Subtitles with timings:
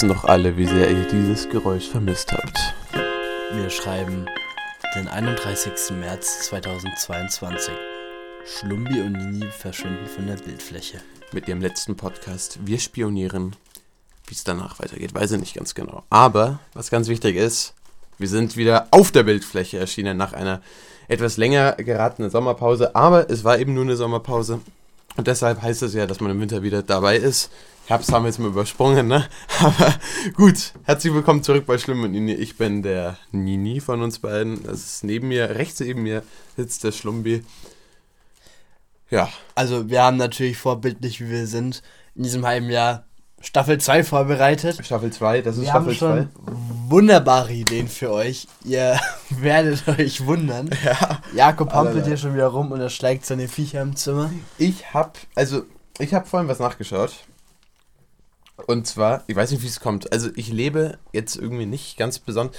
[0.00, 2.56] wissen doch alle, wie sehr ihr dieses Geräusch vermisst habt.
[3.52, 4.24] Wir schreiben
[4.94, 5.94] den 31.
[5.94, 7.74] März 2022.
[8.46, 11.02] Schlumbi und Nini verschwinden von der Bildfläche.
[11.32, 13.54] Mit ihrem letzten Podcast Wir spionieren.
[14.26, 16.02] Wie es danach weitergeht, weiß ich nicht ganz genau.
[16.08, 17.74] Aber, was ganz wichtig ist,
[18.16, 20.62] wir sind wieder auf der Bildfläche erschienen nach einer
[21.08, 22.96] etwas länger geratenen Sommerpause.
[22.96, 24.62] Aber es war eben nur eine Sommerpause.
[25.18, 27.50] Und deshalb heißt es ja, dass man im Winter wieder dabei ist.
[27.90, 29.26] Herbst haben wir jetzt mal übersprungen, ne?
[29.58, 29.92] Aber
[30.36, 32.34] gut, herzlich willkommen zurück bei Schlimm und Nini.
[32.34, 34.62] Ich bin der Nini von uns beiden.
[34.62, 36.22] Das ist neben mir, rechts neben mir
[36.56, 37.44] sitzt der Schlumbi.
[39.10, 39.28] Ja.
[39.56, 41.82] Also wir haben natürlich vorbildlich, wie wir sind,
[42.14, 43.06] in diesem halben Jahr
[43.40, 44.86] Staffel 2 vorbereitet.
[44.86, 46.28] Staffel 2, das ist wir Staffel haben schon
[46.88, 48.46] wunderbare Ideen für euch.
[48.62, 50.70] Ihr werdet euch wundern.
[50.84, 51.20] Ja.
[51.34, 54.30] Jakob hampelt hier schon wieder rum und er schlägt seine Viecher im Zimmer.
[54.58, 55.64] Ich hab, also,
[55.98, 57.24] ich hab vorhin was nachgeschaut.
[58.66, 60.12] Und zwar, ich weiß nicht, wie es kommt.
[60.12, 62.56] Also, ich lebe jetzt irgendwie nicht ganz besonders.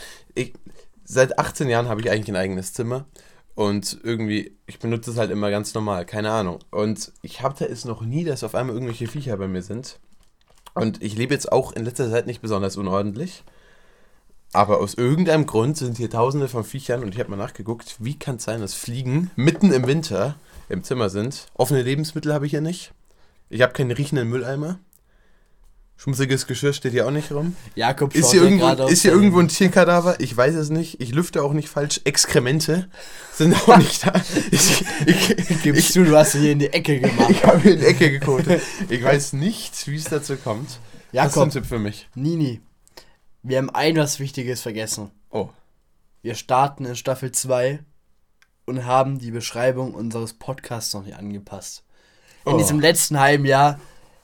[1.04, 3.06] Seit 18 Jahren habe ich eigentlich ein eigenes Zimmer.
[3.56, 6.60] Und irgendwie, ich benutze es halt immer ganz normal, keine Ahnung.
[6.72, 10.00] Und ich hatte es noch nie, dass auf einmal irgendwelche Viecher bei mir sind.
[10.74, 13.44] Und ich lebe jetzt auch in letzter Zeit nicht besonders unordentlich.
[14.54, 18.20] Aber aus irgendeinem Grund sind hier tausende von Viechern und ich habe mal nachgeguckt, wie
[18.20, 20.36] kann es sein, dass Fliegen mitten im Winter
[20.68, 21.48] im Zimmer sind.
[21.54, 22.92] Offene Lebensmittel habe ich hier nicht.
[23.50, 24.80] Ich habe keinen riechenden Mülleimer.
[26.02, 27.56] Schmutziges Geschirr steht hier auch nicht rum.
[27.76, 30.20] Jakob ist hier, irgendwo, ist hier irgendwo ein Tierkadaver?
[30.20, 31.00] Ich weiß es nicht.
[31.00, 32.02] Ich lüfte auch nicht falsch.
[32.06, 32.90] Exkremente
[33.34, 34.12] sind auch nicht da.
[34.52, 37.30] Ich, ich, Gibst ich, du, du hast hier in die Ecke gemacht.
[37.30, 38.64] ich habe hier in die Ecke gekotet.
[38.90, 40.80] Ich weiß nicht, wie es dazu kommt.
[41.12, 42.10] Jakob, Was ist ein Tipp für mich?
[42.16, 42.62] Nini,
[43.44, 45.12] wir haben ein was Wichtiges vergessen.
[45.30, 45.50] Oh.
[46.24, 47.78] Wir starten in Staffel 2
[48.66, 51.84] und haben die Beschreibung unseres Podcasts noch nicht angepasst.
[52.48, 52.58] In oh.
[52.58, 53.80] diesem letzten halben Jahr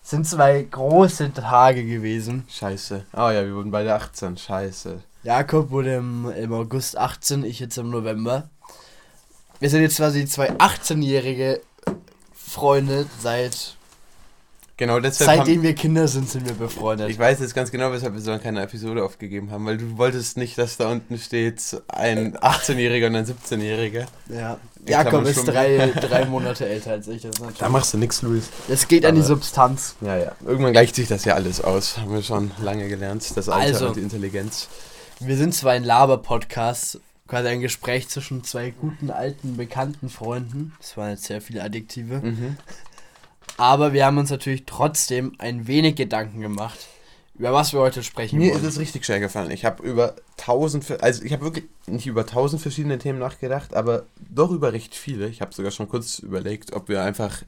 [0.07, 2.45] sind zwei große Tage gewesen.
[2.49, 3.05] Scheiße.
[3.13, 4.37] Oh ja, wir wurden beide 18.
[4.37, 5.03] Scheiße.
[5.23, 8.49] Jakob wurde im, im August 18, ich jetzt im November.
[9.59, 11.59] Wir sind jetzt quasi zwei 18-jährige
[12.33, 13.75] Freunde seit
[14.77, 17.09] Genau, deshalb Seitdem wir Kinder sind, sind wir befreundet.
[17.09, 20.37] Ich weiß jetzt ganz genau, weshalb wir so keine Episode aufgegeben haben, weil du wolltest
[20.37, 24.05] nicht, dass da unten steht ein 18-Jähriger und ein 17-Jähriger.
[24.29, 24.59] Ja.
[24.87, 27.27] Jakob ist drei, drei Monate älter als ich.
[27.57, 28.49] da machst du nichts, Luis.
[28.69, 29.95] Es geht Aber, an die Substanz.
[29.99, 30.31] Ja, ja.
[30.45, 31.97] Irgendwann gleicht sich das ja alles aus.
[31.97, 33.35] Haben wir schon lange gelernt.
[33.35, 34.67] Das Alter also, und die Intelligenz.
[35.19, 40.73] Wir sind zwar ein Laber-Podcast, quasi ein Gespräch zwischen zwei guten, alten, bekannten Freunden.
[40.79, 42.21] Das waren jetzt sehr viele Adjektive.
[42.23, 42.57] Mhm.
[43.57, 46.77] Aber wir haben uns natürlich trotzdem ein wenig Gedanken gemacht,
[47.35, 48.61] über was wir heute sprechen Mir wollen.
[48.61, 49.51] ist es richtig schwer gefallen.
[49.51, 54.05] Ich habe über tausend, also ich habe wirklich nicht über tausend verschiedene Themen nachgedacht, aber
[54.29, 55.27] doch über recht viele.
[55.27, 57.43] Ich habe sogar schon kurz überlegt, ob wir einfach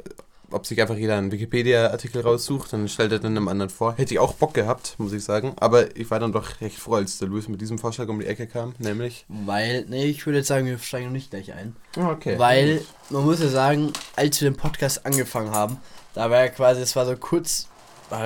[0.52, 3.96] ob sich einfach jeder einen Wikipedia-Artikel raussucht und stellt er dann einem anderen vor.
[3.96, 5.54] Hätte ich auch Bock gehabt, muss ich sagen.
[5.60, 8.26] Aber ich war dann doch recht froh, als der Luis mit diesem Vorschlag um die
[8.26, 9.26] Ecke kam, nämlich.
[9.28, 11.76] Weil, nee, ich würde jetzt sagen, wir steigen noch nicht gleich ein.
[11.98, 12.38] Ah, okay.
[12.38, 15.78] Weil, man muss ja sagen, als wir den Podcast angefangen haben,
[16.14, 17.68] da war ja quasi, es war so kurz,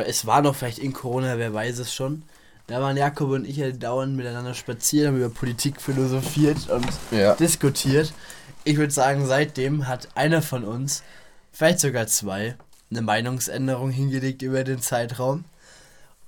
[0.06, 2.23] es war noch vielleicht in Corona, wer weiß es schon.
[2.67, 7.35] Da waren Jakob und ich ja dauernd miteinander spazieren, haben über Politik philosophiert und ja.
[7.35, 8.13] diskutiert.
[8.63, 11.03] Ich würde sagen, seitdem hat einer von uns
[11.53, 12.55] vielleicht sogar zwei,
[12.91, 15.45] eine Meinungsänderung hingelegt über den Zeitraum.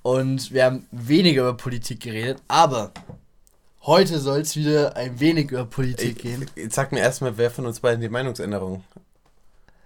[0.04, 2.92] Und wir haben weniger über Politik geredet, aber
[3.82, 6.46] heute soll es wieder ein wenig über Politik gehen.
[6.56, 8.84] Jetzt sag mir erstmal, wer von uns beiden die Meinungsänderung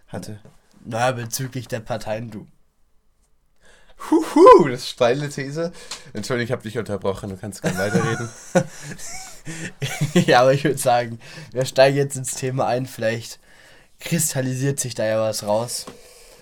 [0.09, 0.39] hatte.
[0.83, 2.47] Na, bezüglich der Parteien, du.
[4.11, 5.71] Huhu, das ist steile These.
[6.13, 8.29] Entschuldigung, ich habe dich unterbrochen, du kannst gerne weiterreden.
[10.25, 11.19] ja, aber ich würde sagen,
[11.51, 12.85] wir steigen jetzt ins Thema ein.
[12.85, 13.39] Vielleicht
[13.99, 15.85] kristallisiert sich da ja was raus.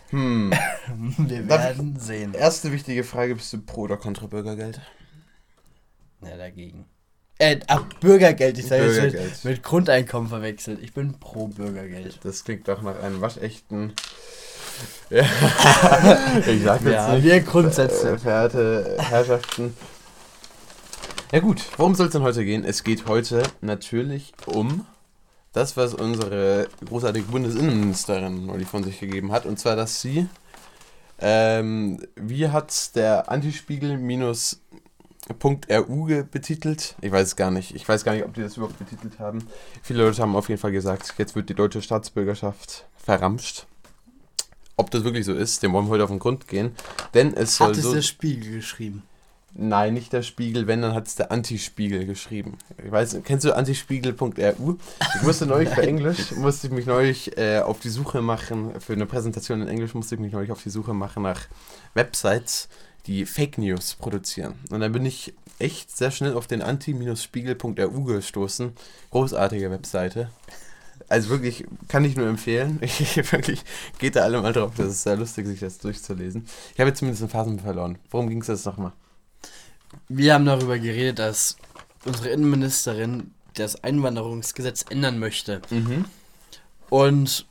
[0.09, 0.53] Hm.
[1.17, 2.33] Wir werden Darf sehen.
[2.33, 4.79] Erste wichtige Frage: Bist du pro oder contra Bürgergeld?
[6.21, 6.85] Ja, dagegen.
[7.39, 8.57] Äh, ach, Bürgergeld.
[8.57, 10.79] Ich sage jetzt mit, mit, Grundeinkommen verwechselt.
[10.81, 12.19] Ich bin pro Bürgergeld.
[12.23, 13.93] Das klingt doch nach einem waschechten.
[15.09, 15.21] Ja.
[16.47, 17.23] ich sag jetzt ja, nicht.
[17.23, 18.11] Wir Grundsätze.
[18.11, 19.75] Äh, verehrte Herrschaften.
[21.31, 22.63] Ja gut, worum soll es denn heute gehen?
[22.63, 24.85] Es geht heute natürlich um
[25.53, 29.45] das, was unsere großartige Bundesinnenministerin neulich von sich gegeben hat.
[29.45, 30.27] Und zwar, dass sie,
[31.19, 34.61] ähm, wie hat der Antispiegel minus
[35.29, 36.95] .ru betitelt.
[37.01, 37.75] Ich weiß gar nicht.
[37.75, 39.45] Ich weiß gar nicht, ob die das überhaupt betitelt haben.
[39.81, 43.65] Viele Leute haben auf jeden Fall gesagt, jetzt wird die deutsche Staatsbürgerschaft verramscht.
[44.77, 46.71] Ob das wirklich so ist, dem wollen wir heute auf den Grund gehen.
[47.13, 49.03] Denn es soll Hat es so der Spiegel geschrieben?
[49.53, 52.57] Nein, nicht der Spiegel, wenn, dann hat es der Antispiegel geschrieben.
[52.83, 54.75] Ich weiß, kennst du antispiegel.ru?
[55.15, 58.93] Ich musste neulich für Englisch, musste ich mich neulich äh, auf die Suche machen, für
[58.93, 61.47] eine Präsentation in Englisch musste ich mich neulich auf die Suche machen nach
[61.95, 62.69] Websites,
[63.07, 64.55] die Fake News produzieren.
[64.69, 68.73] Und dann bin ich echt sehr schnell auf den anti-spiegel.ru gestoßen.
[69.09, 70.29] Großartige Webseite.
[71.09, 72.79] Also wirklich, kann ich nur empfehlen.
[72.83, 73.63] Ich, wirklich,
[73.97, 74.73] geht da alle mal drauf.
[74.77, 76.45] Das ist sehr lustig, sich das durchzulesen.
[76.73, 77.97] Ich habe jetzt zumindest einen Phasen verloren.
[78.11, 78.91] Worum ging es jetzt nochmal?
[80.09, 81.57] Wir haben darüber geredet, dass
[82.05, 85.61] unsere Innenministerin das Einwanderungsgesetz ändern möchte.
[85.69, 86.05] Mhm.
[86.89, 87.45] Und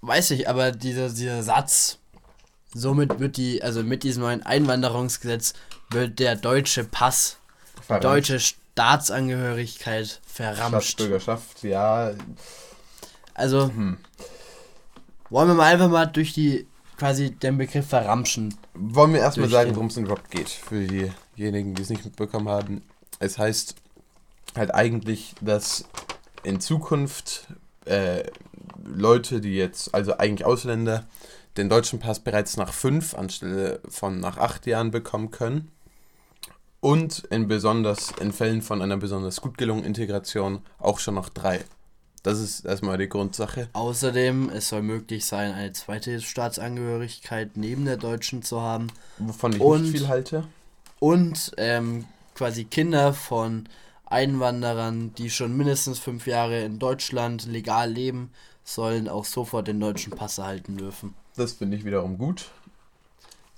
[0.00, 1.98] weiß ich, aber dieser, dieser Satz,
[2.72, 5.54] somit wird die, also mit diesem neuen Einwanderungsgesetz
[5.90, 7.36] wird der deutsche Pass,
[7.86, 8.04] Verramscht.
[8.04, 10.90] deutsche Staatsangehörigkeit verramscht.
[10.92, 12.12] Staatsbürgerschaft, ja.
[13.34, 13.98] Also Hm.
[15.28, 16.66] wollen wir mal einfach mal durch die
[17.00, 18.54] quasi den Begriff verramschen.
[18.74, 20.86] Wollen wir erstmal sagen, worum es überhaupt geht, für
[21.34, 22.82] diejenigen, die es nicht mitbekommen haben.
[23.18, 23.74] Es heißt
[24.54, 25.86] halt eigentlich, dass
[26.42, 27.46] in Zukunft
[27.86, 28.24] äh,
[28.84, 31.06] Leute, die jetzt, also eigentlich Ausländer,
[31.56, 35.70] den deutschen Pass bereits nach fünf anstelle von nach acht Jahren bekommen können.
[36.80, 41.64] Und in besonders, in Fällen von einer besonders gut gelungenen Integration auch schon noch drei.
[42.22, 43.68] Das ist erstmal die Grundsache.
[43.72, 48.88] Außerdem, es soll möglich sein, eine zweite Staatsangehörigkeit neben der deutschen zu haben.
[49.18, 50.44] Wovon ich Und- nicht viel halte.
[50.98, 53.66] Und ähm, quasi Kinder von
[54.04, 58.30] Einwanderern, die schon mindestens fünf Jahre in Deutschland legal leben,
[58.64, 61.14] sollen auch sofort den deutschen Pass erhalten dürfen.
[61.36, 62.50] Das finde ich wiederum gut.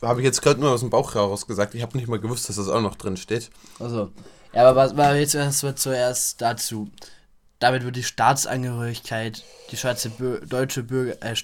[0.00, 1.74] Habe ich jetzt gerade nur aus dem Bauch heraus gesagt.
[1.74, 3.50] Ich habe nicht mal gewusst, dass das auch noch drin steht.
[3.80, 4.10] Also,
[4.52, 6.90] ja, aber was war jetzt erst wird zuerst dazu?
[7.62, 11.36] Damit wird die Staatsangehörigkeit, die schwarze Bür deutsche Bürger, äh,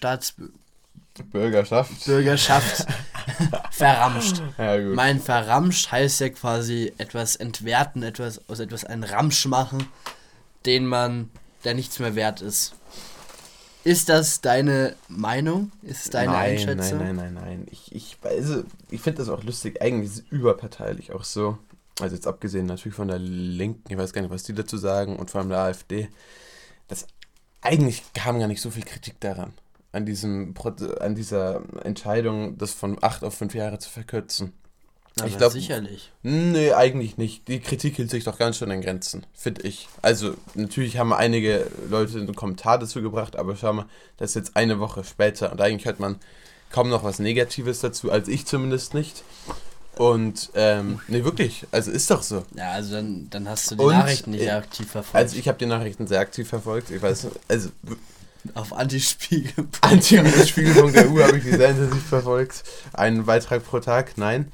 [1.31, 1.93] Bürgerschaft.
[1.93, 2.87] Staatsbürgerschaft
[3.70, 4.43] verramscht.
[4.59, 4.97] Ja, gut.
[4.97, 9.87] Mein verramscht heißt ja quasi etwas entwerten, etwas aus etwas einen Ramsch machen,
[10.67, 11.31] den man,
[11.62, 12.75] der nichts mehr wert ist.
[13.85, 15.71] Ist das deine Meinung?
[15.82, 16.99] Ist es deine nein, Einschätzung?
[16.99, 17.67] Nein, nein, nein, nein.
[17.71, 19.81] Ich, ich, also, ich finde das auch lustig.
[19.81, 21.59] Eigentlich ist es überparteilich auch so.
[22.00, 25.17] Also jetzt abgesehen natürlich von der Linken, ich weiß gar nicht, was die dazu sagen,
[25.17, 26.09] und vor allem der AfD.
[26.87, 27.06] Das
[27.61, 29.53] eigentlich kam gar nicht so viel Kritik daran.
[29.91, 30.55] An, diesem,
[31.00, 34.53] an dieser Entscheidung, das von acht auf fünf Jahre zu verkürzen.
[35.19, 36.12] Aber ich glaub- sicherlich.
[36.23, 37.49] Nee, eigentlich nicht.
[37.49, 39.89] Die Kritik hielt sich doch ganz schön in Grenzen, finde ich.
[40.03, 43.87] Also, natürlich haben einige Leute einen Kommentar dazu gebracht, aber schau mal,
[44.19, 46.21] das ist jetzt eine Woche später und eigentlich hört man
[46.71, 49.25] kaum noch was Negatives dazu, als ich zumindest nicht.
[49.99, 52.45] Und, ähm, nee, wirklich, also ist doch so.
[52.55, 55.17] Ja, also dann, dann hast du die Und, Nachrichten nicht äh, aktiv verfolgt.
[55.17, 56.91] Also, ich habe die Nachrichten sehr aktiv verfolgt.
[56.91, 57.71] Ich weiß, also,
[58.55, 59.67] Auf Antispiegel.
[59.81, 62.62] anti-spiegel.eu habe ich die sehr intensiv verfolgt.
[62.93, 64.53] Einen Beitrag pro Tag, nein.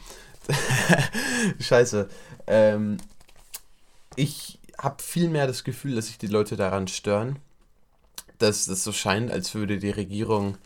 [1.60, 2.08] Scheiße.
[2.46, 2.96] Ähm,
[4.16, 7.38] ich habe viel mehr das Gefühl, dass sich die Leute daran stören,
[8.38, 10.56] dass es so scheint, als würde die Regierung,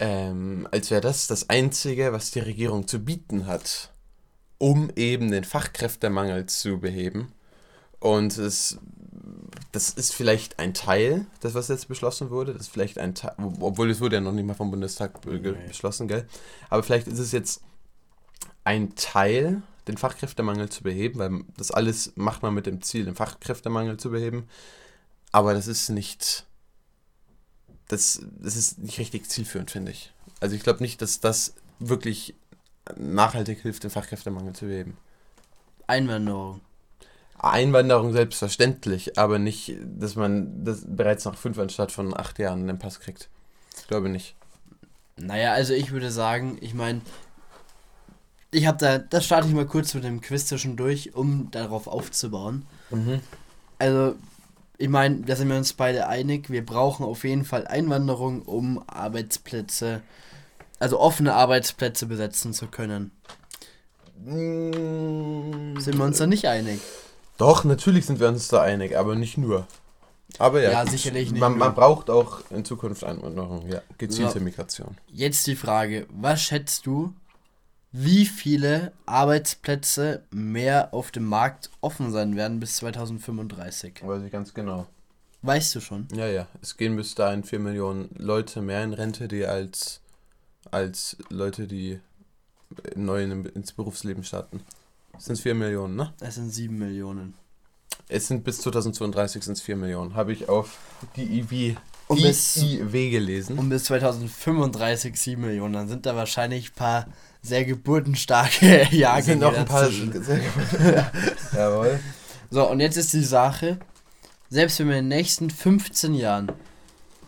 [0.00, 3.90] ähm, als wäre das das Einzige, was die Regierung zu bieten hat,
[4.58, 7.32] um eben den Fachkräftemangel zu beheben.
[7.98, 8.78] Und es,
[9.72, 13.34] das ist vielleicht ein Teil, das was jetzt beschlossen wurde, das ist vielleicht ein Teil,
[13.60, 16.26] obwohl es wurde ja noch nicht mal vom Bundestag be- beschlossen, gell?
[16.68, 17.62] Aber vielleicht ist es jetzt
[18.64, 23.14] ein Teil, den Fachkräftemangel zu beheben, weil das alles macht man mit dem Ziel, den
[23.14, 24.48] Fachkräftemangel zu beheben.
[25.32, 26.46] Aber das ist nicht,
[27.88, 30.12] das, das ist nicht richtig zielführend, finde ich.
[30.40, 32.34] Also ich glaube nicht, dass das wirklich
[32.96, 34.96] nachhaltig hilft, den Fachkräftemangel zu beheben.
[35.86, 36.60] Einwanderung.
[37.38, 42.78] Einwanderung selbstverständlich, aber nicht, dass man das bereits nach fünf anstatt von acht Jahren den
[42.78, 43.28] Pass kriegt.
[43.76, 44.34] Ich glaube nicht.
[45.16, 47.00] Naja, also ich würde sagen, ich meine,
[48.50, 52.66] ich habe da, das starte ich mal kurz mit dem Quiz zwischendurch, um darauf aufzubauen.
[53.78, 54.16] Also,
[54.78, 58.82] ich meine, da sind wir uns beide einig, wir brauchen auf jeden Fall Einwanderung, um
[58.86, 60.02] Arbeitsplätze,
[60.78, 63.10] also offene Arbeitsplätze besetzen zu können.
[64.24, 66.80] Mm, Sind wir uns da nicht einig?
[67.38, 69.66] Doch, natürlich sind wir uns da einig, aber nicht nur.
[70.38, 73.80] Aber ja, Ja, sicherlich nicht man, man braucht auch in Zukunft Einwanderung, ja.
[73.98, 74.44] Gezielte Ja.
[74.44, 74.96] Migration.
[75.08, 77.12] Jetzt die Frage, was schätzt du,
[77.92, 84.02] wie viele Arbeitsplätze mehr auf dem Markt offen sein werden bis 2035?
[84.02, 84.86] Weiß ich ganz genau.
[85.42, 86.08] Weißt du schon?
[86.14, 86.46] Ja, ja.
[86.60, 90.00] Es gehen bis dahin 4 Millionen Leute mehr in Rente, die als,
[90.70, 92.00] als Leute, die
[92.94, 94.60] neu in, ins Berufsleben starten.
[95.16, 96.12] Es sind 4 Millionen, ne?
[96.20, 97.34] Es sind 7 Millionen.
[98.08, 100.14] Es sind bis 2032 sind es 4 Millionen.
[100.14, 100.78] Habe ich auf
[101.16, 101.76] die IW,
[102.08, 103.58] Und bis- IW gelesen.
[103.58, 105.72] Und bis 2035 7 Millionen.
[105.74, 107.06] Dann sind da wahrscheinlich ein paar
[107.42, 109.90] sehr geburtenstarke Jahrgänge sind noch ein paar.
[109.90, 111.12] Sehr
[111.54, 112.00] Jawohl.
[112.50, 113.78] So, und jetzt ist die Sache,
[114.50, 116.52] selbst wenn wir in den nächsten 15 Jahren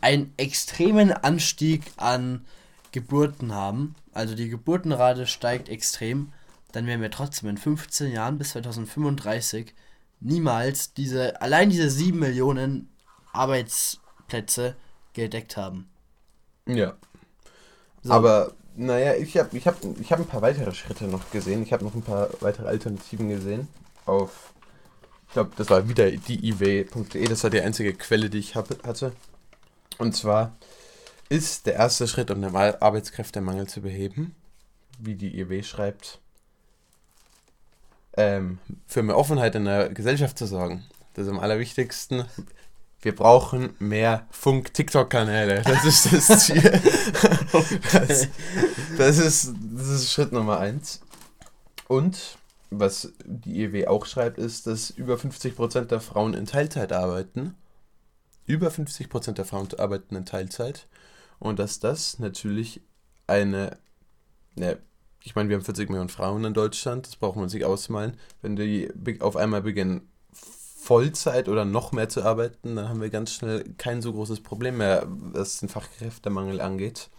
[0.01, 2.45] einen extremen Anstieg an
[2.93, 6.33] Geburten haben, also die Geburtenrate steigt extrem,
[6.73, 9.75] dann werden wir trotzdem in 15 Jahren bis 2035
[10.21, 12.91] niemals diese, allein diese 7 Millionen
[13.33, 14.77] Arbeitsplätze
[15.13, 15.89] gedeckt haben.
[16.67, 16.95] Ja.
[18.03, 18.13] So.
[18.13, 21.63] Aber naja, ich habe ich hab, ich hab ein paar weitere Schritte noch gesehen.
[21.63, 23.69] Ich habe noch ein paar weitere Alternativen gesehen.
[24.07, 24.53] Auf,
[25.27, 27.29] ich glaube, das war wieder diiw.de.
[27.29, 29.13] Das war die einzige Quelle, die ich hab, hatte.
[29.99, 30.57] Und zwar
[31.29, 34.35] ist der erste Schritt, um den Arbeitskräftemangel zu beheben,
[34.99, 36.21] wie die IW schreibt,
[38.17, 40.85] ähm, für mehr Offenheit in der Gesellschaft zu sorgen.
[41.15, 42.25] Das ist am allerwichtigsten.
[43.01, 45.63] Wir brauchen mehr Funk-TikTok-Kanäle.
[45.63, 46.81] Das ist das Ziel.
[47.93, 48.29] das,
[48.97, 51.01] das, ist, das ist Schritt Nummer eins.
[51.87, 52.39] Und
[52.71, 57.55] was die IW auch schreibt, ist, dass über 50% der Frauen in Teilzeit arbeiten.
[58.47, 60.87] Über 50% der Frauen arbeiten in Teilzeit.
[61.39, 62.81] Und dass das natürlich
[63.27, 63.77] eine,
[64.57, 64.79] ne,
[65.23, 68.17] ich meine, wir haben 40 Millionen Frauen in Deutschland, das braucht man sich ausmalen.
[68.43, 68.91] Wenn die
[69.21, 74.01] auf einmal beginnen, Vollzeit oder noch mehr zu arbeiten, dann haben wir ganz schnell kein
[74.01, 77.11] so großes Problem mehr, was den Fachkräftemangel angeht.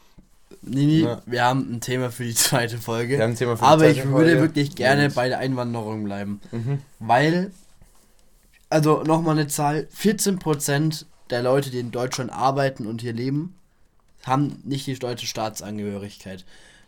[0.64, 1.22] Nini, ja.
[1.28, 3.18] wir haben ein Thema für die zweite Folge.
[3.18, 4.42] Wir haben ein Thema für die aber zweite ich würde Folge.
[4.42, 5.16] wirklich gerne Und.
[5.16, 6.42] bei der Einwanderung bleiben.
[6.52, 6.80] Mhm.
[6.98, 7.52] Weil,
[8.70, 13.59] also nochmal eine Zahl, 14% der Leute, die in Deutschland arbeiten und hier leben,
[14.26, 16.46] haben nicht die deutsche Staatsangehörigkeit.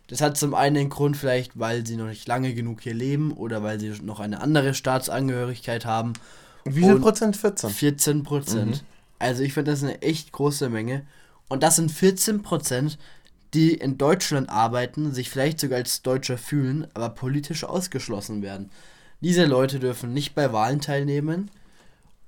[0.08, 3.32] Das hat zum einen den Grund vielleicht, weil sie noch nicht lange genug hier leben
[3.32, 6.12] oder weil sie noch eine andere Staatsangehörigkeit haben.
[6.64, 7.36] Wie viel Prozent?
[7.36, 7.70] 14?
[7.70, 8.82] 14 Prozent.
[8.82, 8.86] Mhm.
[9.18, 11.06] Also ich finde das eine echt große Menge.
[11.48, 12.98] Und das sind 14 Prozent,
[13.54, 18.70] die in Deutschland arbeiten, sich vielleicht sogar als Deutscher fühlen, aber politisch ausgeschlossen werden.
[19.20, 21.50] Diese Leute dürfen nicht bei Wahlen teilnehmen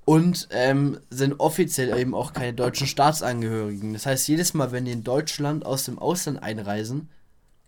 [0.05, 3.93] und ähm, sind offiziell eben auch keine deutschen Staatsangehörigen.
[3.93, 7.09] Das heißt, jedes Mal, wenn die in Deutschland aus dem Ausland einreisen,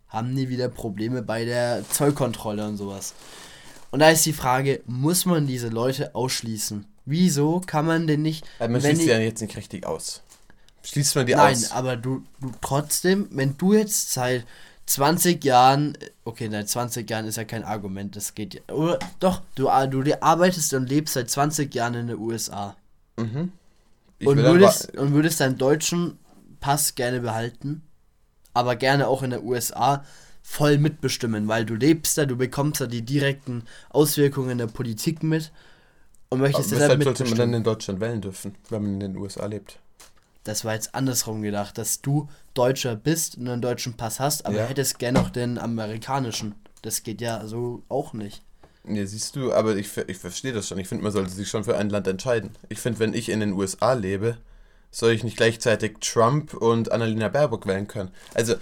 [0.08, 3.13] haben die wieder Probleme bei der Zollkontrolle und sowas.
[3.89, 6.86] Und da ist die Frage, muss man diese Leute ausschließen?
[7.06, 8.46] Wieso kann man denn nicht.
[8.60, 10.22] Also man schließt sie ja jetzt nicht richtig aus.
[10.84, 11.62] Schließt man die Nein, aus?
[11.63, 14.46] Nein, aber du, du trotzdem, wenn du jetzt seit
[14.88, 18.62] 20 Jahren, okay, seit 20 Jahren ist ja kein Argument, das geht ja.
[18.74, 22.75] Oder, doch, du, ah, du arbeitest und lebst seit 20 Jahren in den USA.
[23.17, 23.51] Mhm.
[24.24, 26.17] und, würdest, und würdest deinen deutschen
[26.60, 27.84] Pass gerne behalten,
[28.53, 30.03] aber gerne auch in den USA
[30.41, 35.51] voll mitbestimmen, weil du lebst da, du bekommst da die direkten Auswirkungen der Politik mit
[36.29, 39.17] und möchtest aber deshalb sollte man dann in Deutschland wählen dürfen, wenn man in den
[39.17, 39.79] USA lebt?
[40.48, 44.56] Das war jetzt andersrum gedacht, dass du Deutscher bist und einen deutschen Pass hast, aber
[44.56, 44.66] ja.
[44.66, 46.56] hättest gerne noch den amerikanischen.
[46.84, 48.44] Das geht ja so auch nicht.
[48.88, 50.77] Ja, siehst du, aber ich, ich verstehe das schon.
[50.77, 52.51] Ich finde, man sollte sich schon für ein Land entscheiden.
[52.70, 54.38] Ich finde, wenn ich in den USA lebe,
[54.91, 58.10] soll ich nicht gleichzeitig Trump und Annalena Baerbock wählen können.
[58.34, 58.56] Also,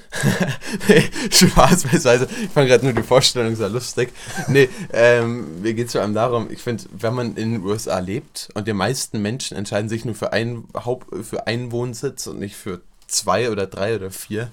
[1.30, 2.28] Spaß beiseite.
[2.44, 4.12] Ich fand gerade nur die Vorstellung sehr lustig.
[4.48, 8.00] Nee, ähm, mir geht es vor allem darum, ich finde, wenn man in den USA
[8.00, 12.40] lebt und die meisten Menschen entscheiden sich nur für einen, Haupt, für einen Wohnsitz und
[12.40, 14.50] nicht für zwei oder drei oder vier,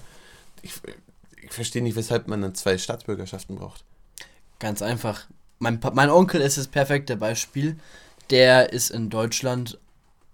[0.61, 0.73] ich,
[1.41, 3.83] ich verstehe nicht, weshalb man dann zwei Staatsbürgerschaften braucht.
[4.59, 5.25] Ganz einfach.
[5.59, 7.77] Mein, mein Onkel ist das perfekte Beispiel.
[8.29, 9.77] Der ist in Deutschland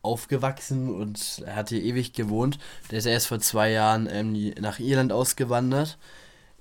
[0.01, 2.57] aufgewachsen und hat hier ewig gewohnt.
[2.91, 5.97] Der ist erst vor zwei Jahren ähm, nach Irland ausgewandert.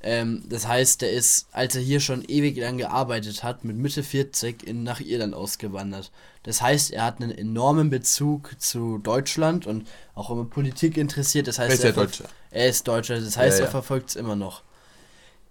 [0.01, 4.03] Ähm, das heißt, der ist, als er hier schon ewig lang gearbeitet hat, mit Mitte
[4.03, 6.13] 40 in, nach Irland ausgewandert.
[6.45, 11.49] Das heißt, er hat einen enormen Bezug zu Deutschland und auch immer Politik interessiert.
[11.49, 12.25] Das heißt, er ist, er, Deutscher.
[12.51, 13.21] er ist Deutscher.
[13.21, 13.69] Das heißt, ja, ja.
[13.69, 14.63] er verfolgt es immer noch.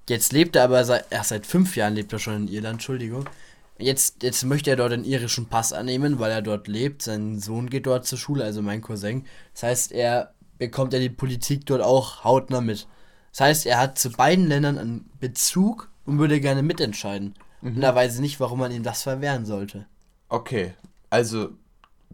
[0.07, 3.25] Jetzt lebt er aber seit, erst seit fünf Jahren lebt er schon in Irland, Entschuldigung.
[3.79, 7.03] Jetzt, jetzt möchte er dort einen irischen Pass annehmen, weil er dort lebt.
[7.03, 9.25] Sein Sohn geht dort zur Schule, also mein Cousin.
[9.53, 12.87] Das heißt, er bekommt ja die Politik dort auch hautnah mit.
[13.31, 17.35] Das heißt, er hat zu beiden Ländern einen Bezug und würde gerne mitentscheiden.
[17.61, 17.75] Mhm.
[17.75, 19.85] Und da weiß ich nicht, warum man ihm das verwehren sollte.
[20.29, 20.73] Okay,
[21.09, 21.49] also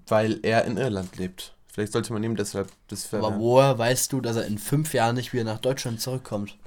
[0.08, 1.56] weil er in Irland lebt.
[1.68, 3.34] Vielleicht sollte man ihm deshalb das verwehren.
[3.34, 6.58] Aber woher weißt du, dass er in fünf Jahren nicht wieder nach Deutschland zurückkommt?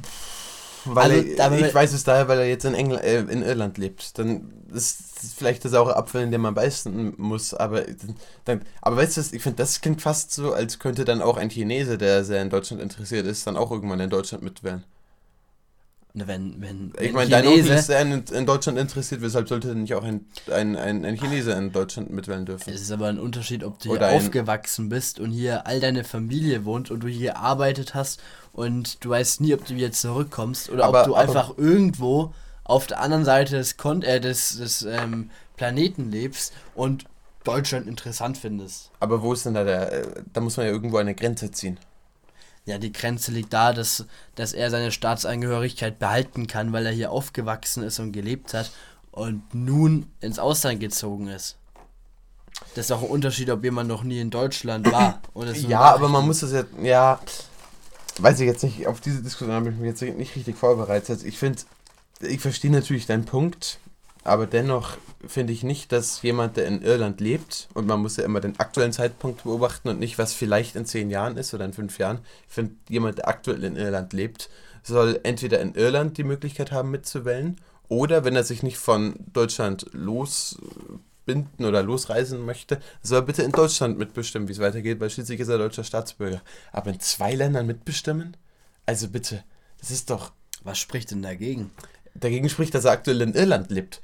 [0.00, 0.41] Pff
[0.84, 3.78] weil also, er, ich weiß es daher, weil er jetzt in, Engl äh, in Irland
[3.78, 4.18] lebt.
[4.18, 4.98] Dann ist
[5.36, 7.54] vielleicht der saure Apfel, in dem man beißen muss.
[7.54, 7.82] Aber,
[8.44, 11.50] dann, aber weißt du, ich finde, das klingt fast so, als könnte dann auch ein
[11.50, 14.84] Chinese, der sehr in Deutschland interessiert ist, dann auch irgendwann in Deutschland mitwählen.
[16.14, 19.94] Wenn, wenn, ich meine, dein Onkel ist sehr in, in, Deutschland interessiert, weshalb sollte nicht
[19.94, 22.68] auch ein, ein, ein, ein Chinese in Deutschland mitwählen dürfen?
[22.68, 26.04] Es ist aber ein Unterschied, ob du Oder hier aufgewachsen bist und hier all deine
[26.04, 28.20] Familie wohnt und du hier gearbeitet hast
[28.52, 32.86] und du weißt nie, ob du wieder zurückkommst oder aber, ob du einfach irgendwo auf
[32.86, 37.06] der anderen Seite des, Kon äh, des, des ähm, Planeten lebst und
[37.44, 38.90] Deutschland interessant findest.
[39.00, 41.78] Aber wo ist denn da der, äh, da muss man ja irgendwo eine Grenze ziehen.
[42.64, 44.06] Ja, die Grenze liegt da, dass,
[44.36, 48.70] dass er seine Staatsangehörigkeit behalten kann, weil er hier aufgewachsen ist und gelebt hat
[49.10, 51.56] und nun ins Ausland gezogen ist.
[52.76, 55.20] Das ist auch ein Unterschied, ob jemand noch nie in Deutschland war.
[55.34, 57.20] Oder ja, aber man muss das ja, ja,
[58.18, 61.24] weiß ich jetzt nicht, auf diese Diskussion habe ich mich jetzt nicht richtig vorbereitet.
[61.24, 61.60] Ich finde,
[62.20, 63.78] ich verstehe natürlich deinen Punkt,
[64.24, 68.24] aber dennoch finde ich nicht, dass jemand, der in Irland lebt, und man muss ja
[68.24, 71.72] immer den aktuellen Zeitpunkt beobachten und nicht, was vielleicht in zehn Jahren ist oder in
[71.72, 72.20] fünf Jahren.
[72.48, 74.50] Ich finde, jemand, der aktuell in Irland lebt,
[74.82, 79.86] soll entweder in Irland die Möglichkeit haben, mitzuwählen, oder wenn er sich nicht von Deutschland
[81.26, 85.40] losbinden oder losreisen möchte, soll er bitte in Deutschland mitbestimmen, wie es weitergeht, weil schließlich
[85.40, 86.42] ist er deutscher Staatsbürger.
[86.72, 88.36] Aber in zwei Ländern mitbestimmen?
[88.86, 89.44] Also bitte,
[89.78, 90.32] das ist doch.
[90.64, 91.70] Was spricht denn dagegen?
[92.14, 94.00] Dagegen spricht, dass er aktuell in Irland lebt.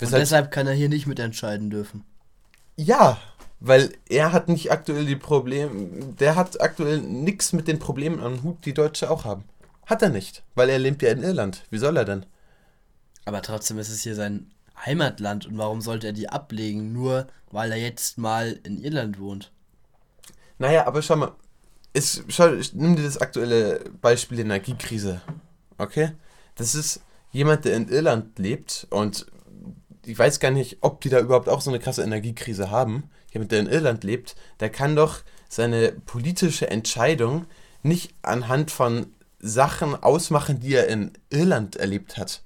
[0.00, 2.04] Und deshalb kann er hier nicht mitentscheiden dürfen.
[2.76, 3.18] Ja,
[3.60, 8.42] weil er hat nicht aktuell die Probleme, der hat aktuell nichts mit den Problemen am
[8.42, 9.44] Hut, die Deutsche auch haben.
[9.84, 11.64] Hat er nicht, weil er lebt ja in Irland.
[11.70, 12.24] Wie soll er denn?
[13.26, 14.50] Aber trotzdem ist es hier sein
[14.84, 19.52] Heimatland und warum sollte er die ablegen, nur weil er jetzt mal in Irland wohnt?
[20.58, 21.32] Naja, aber schau mal,
[21.92, 25.20] ist, schau, nimm dir das aktuelle Beispiel der Energiekrise.
[25.78, 26.12] Okay?
[26.54, 29.26] Das ist jemand, der in Irland lebt und
[30.04, 33.08] ich weiß gar nicht, ob die da überhaupt auch so eine krasse Energiekrise haben.
[33.32, 37.46] Jemand, der in Irland lebt, der kann doch seine politische Entscheidung
[37.82, 39.06] nicht anhand von
[39.38, 42.42] Sachen ausmachen, die er in Irland erlebt hat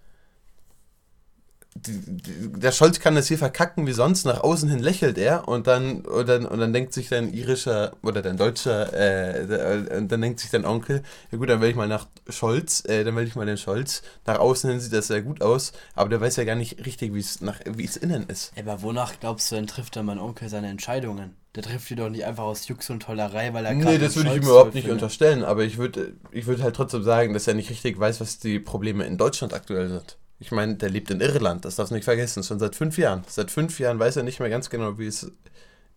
[1.83, 6.00] der Scholz kann das hier verkacken wie sonst, nach außen hin lächelt er und dann,
[6.02, 10.40] und dann, und dann denkt sich dein irischer oder dein deutscher, äh, und dann denkt
[10.40, 13.37] sich dein Onkel, ja gut, dann will ich mal nach Scholz, äh, dann will ich
[13.37, 14.03] mal den Scholz.
[14.27, 17.14] Nach außen hin sieht das sehr gut aus, aber der weiß ja gar nicht richtig,
[17.14, 18.53] wie es nach wie es innen ist.
[18.59, 21.37] Aber wonach glaubst du denn trifft dann mein Onkel seine Entscheidungen?
[21.55, 24.29] Der trifft die doch nicht einfach aus Jux und Tollerei, weil er Nee, das würde
[24.31, 25.03] ich ihm überhaupt nicht findet.
[25.03, 28.38] unterstellen, aber ich würde ich würd halt trotzdem sagen, dass er nicht richtig weiß, was
[28.38, 30.18] die Probleme in Deutschland aktuell sind.
[30.38, 33.25] Ich meine, der lebt in Irland, das darfst du nicht vergessen, schon seit fünf Jahren.
[33.27, 35.31] Seit fünf Jahren weiß er nicht mehr ganz genau, wie es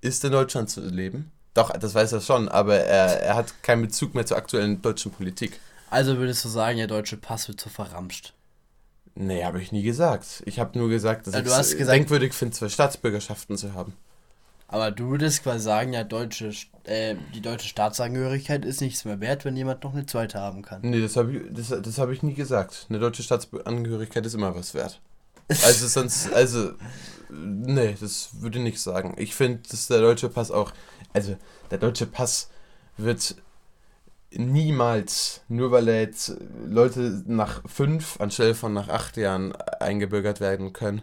[0.02, 1.32] ist, in Deutschland zu leben.
[1.54, 5.12] Doch, das weiß er schon, aber er, er hat keinen Bezug mehr zur aktuellen deutschen
[5.12, 5.60] Politik.
[5.90, 8.34] Also würdest du sagen, der deutsche Pass wird so verramscht?
[9.16, 10.44] Nee, habe ich nie gesagt.
[10.46, 13.94] Ich habe nur gesagt, dass ja, ich es denkwürdig finde, zwei Staatsbürgerschaften zu haben.
[14.72, 16.52] Aber du würdest quasi sagen, ja, deutsche,
[16.84, 20.82] äh, die deutsche Staatsangehörigkeit ist nichts mehr wert, wenn jemand noch eine zweite haben kann.
[20.84, 22.86] Nee, das habe ich, das, das hab ich nie gesagt.
[22.88, 25.02] Eine deutsche Staatsangehörigkeit ist immer was wert.
[25.66, 26.74] Also sonst, also,
[27.32, 29.16] nee, das würde ich nicht sagen.
[29.18, 30.72] Ich finde, dass der deutsche Pass auch,
[31.14, 31.36] also
[31.72, 32.52] der deutsche Pass
[32.98, 33.38] wird
[34.30, 41.02] niemals, nur weil jetzt Leute nach fünf anstelle von nach acht Jahren eingebürgert werden können,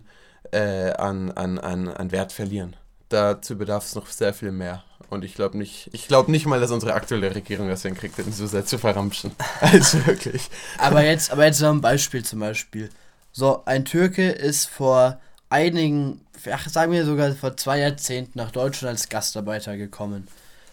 [0.52, 2.76] äh, an, an, an, an Wert verlieren
[3.08, 4.84] dazu bedarf es noch sehr viel mehr.
[5.08, 8.32] Und ich glaube nicht, ich glaube nicht mal, dass unsere aktuelle Regierung das hinkriegt, den
[8.32, 9.32] so sehr zu verramschen.
[9.60, 10.48] Also wirklich.
[10.78, 12.90] aber jetzt, aber jetzt noch ein Beispiel zum Beispiel.
[13.32, 18.92] So, ein Türke ist vor einigen, ach, sagen wir sogar vor zwei Jahrzehnten nach Deutschland
[18.92, 20.26] als Gastarbeiter gekommen.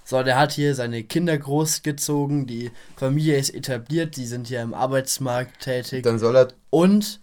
[0.05, 4.73] So, der hat hier seine Kinder großgezogen, die Familie ist etabliert, die sind hier im
[4.73, 6.03] Arbeitsmarkt tätig.
[6.03, 6.47] Dann soll er.
[6.69, 7.19] Und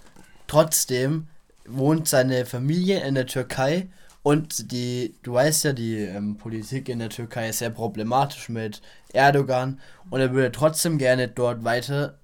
[0.47, 1.27] trotzdem
[1.67, 3.89] wohnt seine Familie in der Türkei
[4.23, 8.83] und die, du weißt ja, die ähm, Politik in der Türkei ist sehr problematisch mit
[9.13, 9.81] Erdogan
[10.11, 12.19] und er würde trotzdem gerne dort weiter,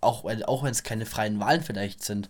[0.00, 2.28] auch, auch wenn es keine freien Wahlen vielleicht sind.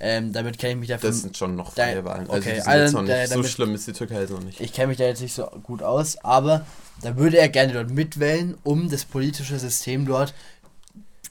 [0.00, 1.10] Ähm, damit kenne ich mich dafür.
[1.10, 2.28] Das sind schon noch freie da, Wahlen.
[2.28, 4.60] Also, okay, also, also da, damit, so schlimm ist die Türkei jetzt noch nicht.
[4.60, 6.66] Ich kenne mich da jetzt nicht so gut aus, aber
[7.02, 10.34] da würde er gerne dort mitwählen, um das politische System dort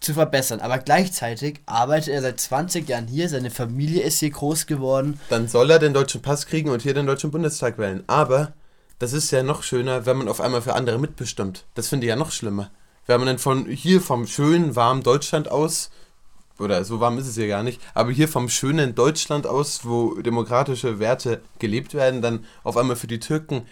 [0.04, 0.60] zu verbessern.
[0.60, 5.20] Aber gleichzeitig arbeitet er seit 20 Jahren hier, seine Familie ist hier groß geworden.
[5.30, 8.04] Dann soll er den deutschen Pass kriegen und hier den deutschen Bundestag wählen.
[8.08, 8.54] Aber
[9.00, 11.66] das ist ja noch schöner, wenn man auf einmal für andere mitbestimmt.
[11.74, 12.72] Das finde ich ja noch schlimmer.
[13.06, 15.90] Wenn man dann von hier vom schönen, warmen Deutschland aus,
[16.60, 20.22] oder so warm ist es hier gar nicht, aber hier vom schönen Deutschland aus, wo
[20.22, 23.66] demokratische Werte gelebt werden, dann auf einmal für die Türken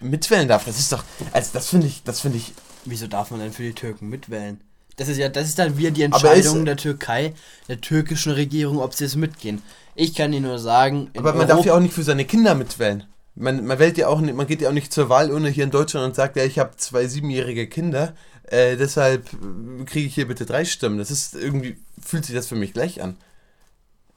[0.00, 0.64] mitwählen darf.
[0.64, 2.52] Das ist doch, also das finde ich, das finde ich.
[2.84, 4.60] Wieso darf man denn für die Türken mitwählen?
[4.96, 7.34] Das ist ja, das ist dann wieder die Entscheidung der Türkei,
[7.68, 9.62] der türkischen Regierung, ob sie es mitgehen.
[9.94, 11.10] Ich kann Ihnen nur sagen.
[11.16, 13.04] Aber man Europa darf ja auch nicht für seine Kinder mitwählen.
[13.34, 15.70] Man, man wählt ja auch nicht, man geht ja auch nicht zur Wahlurne hier in
[15.70, 19.30] Deutschland und sagt, ja, ich habe zwei siebenjährige Kinder, äh, deshalb
[19.86, 20.98] kriege ich hier bitte drei Stimmen.
[20.98, 23.16] Das ist irgendwie, fühlt sich das für mich gleich an.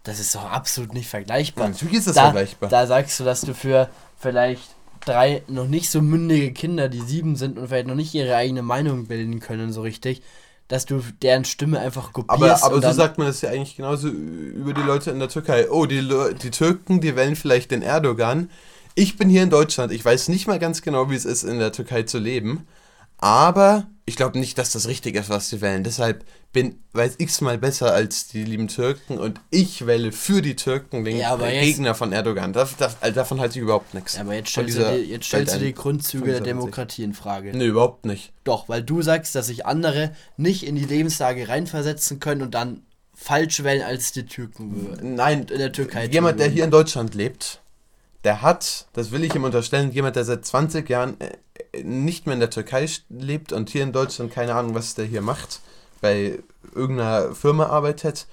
[0.03, 1.69] Das ist doch absolut nicht vergleichbar.
[1.69, 2.69] natürlich ist das da, vergleichbar.
[2.69, 7.35] Da sagst du, dass du für vielleicht drei noch nicht so mündige Kinder, die sieben
[7.35, 10.21] sind und vielleicht noch nicht ihre eigene Meinung bilden können, so richtig,
[10.67, 12.63] dass du deren Stimme einfach kopierst.
[12.63, 15.69] Aber, aber so sagt man das ja eigentlich genauso über die Leute in der Türkei.
[15.69, 16.07] Oh, die,
[16.41, 18.49] die Türken, die wählen vielleicht den Erdogan.
[18.95, 19.91] Ich bin hier in Deutschland.
[19.91, 22.65] Ich weiß nicht mal ganz genau, wie es ist, in der Türkei zu leben.
[23.17, 25.83] Aber ich glaube nicht, dass das richtig ist, was sie wählen.
[25.83, 30.41] Deshalb bin, weiß ich es mal besser als die lieben Türken und ich wähle für
[30.41, 32.53] die Türken den Ja, Gegner von Erdogan.
[32.53, 34.15] Das, das, also davon halte ich überhaupt nichts.
[34.15, 35.73] Ja, aber jetzt stellst, du die, jetzt stellst du die.
[35.73, 36.41] Grundzüge der.
[36.41, 37.51] Demokratie in Frage.
[37.57, 38.31] Nee, überhaupt nicht.
[38.43, 42.83] Doch, weil du sagst, dass sich andere nicht in die Lebenslage reinversetzen können und dann
[43.13, 45.15] falsch wählen, als die Türken.
[45.15, 47.61] Nein, in der Türkei jemand, der hier in Deutschland lebt,
[48.23, 51.31] der hat, das will ich ihm unterstellen, jemand, der seit 20 Jahren äh,
[51.83, 55.21] nicht mehr in der Türkei lebt und hier in Deutschland keine Ahnung, was der hier
[55.21, 55.59] macht,
[56.01, 56.39] bei
[56.73, 58.27] irgendeiner Firma arbeitet,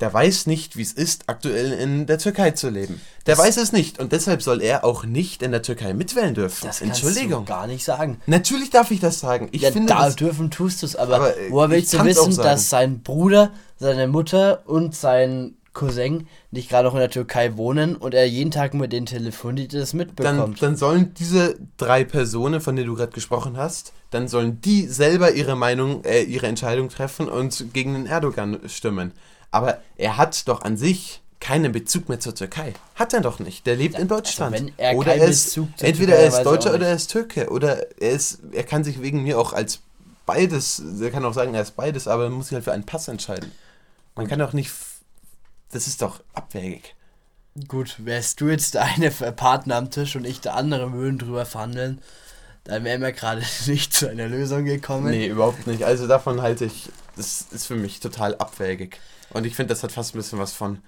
[0.00, 3.00] der weiß nicht, wie es ist, aktuell in der Türkei zu leben.
[3.26, 6.32] Der Das- weiß es nicht und deshalb soll er auch nicht in der Türkei mitwählen
[6.34, 6.66] dürfen.
[6.66, 7.44] Das kannst Entschuldigung.
[7.44, 8.18] du gar nicht sagen.
[8.26, 9.48] Natürlich darf ich das sagen.
[9.52, 11.92] Ich ja, finde, da das, dürfen tust du es, aber, Aber, äh, woher ich willst
[11.92, 17.10] du wissen, dass sein Bruder, seine Mutter und sein Cousin nicht gerade auch in der
[17.10, 20.62] Türkei wohnen und er jeden Tag mit denen telefoniert, das dann, mitbekommt?
[20.62, 25.32] dann sollen diese drei Personen, von denen du gerade gesprochen hast, dann sollen die selber
[25.32, 29.12] ihre Meinung, äh, ihre Entscheidung treffen und gegen den Erdogan stimmen.
[29.50, 32.74] Aber er hat doch an sich keinen Bezug mehr zur Türkei.
[32.94, 33.66] Hat er doch nicht.
[33.66, 34.54] Der lebt in Deutschland.
[34.54, 36.94] also wenn er oder er ist, Bezug zur entweder Türkei er ist Deutscher oder er
[36.94, 37.48] ist Türke.
[37.48, 39.80] Oder er ist, er kann sich wegen mir auch als
[40.26, 42.84] beides, er kann auch sagen, er ist beides, aber er muss sich halt für einen
[42.84, 43.50] Pass entscheiden.
[44.16, 44.70] Man kann doch nicht,
[45.70, 46.94] das ist doch abwägig.
[47.66, 51.44] Gut, wärst du jetzt der eine Partner am Tisch und ich der andere würden drüber
[51.46, 52.00] verhandeln,
[52.64, 55.10] dann wären wir gerade nicht zu einer Lösung gekommen.
[55.10, 55.84] Nee, überhaupt nicht.
[55.84, 59.00] Also davon halte ich, das ist für mich total abwägig.
[59.30, 60.78] Und ich finde, das hat fast ein bisschen was von.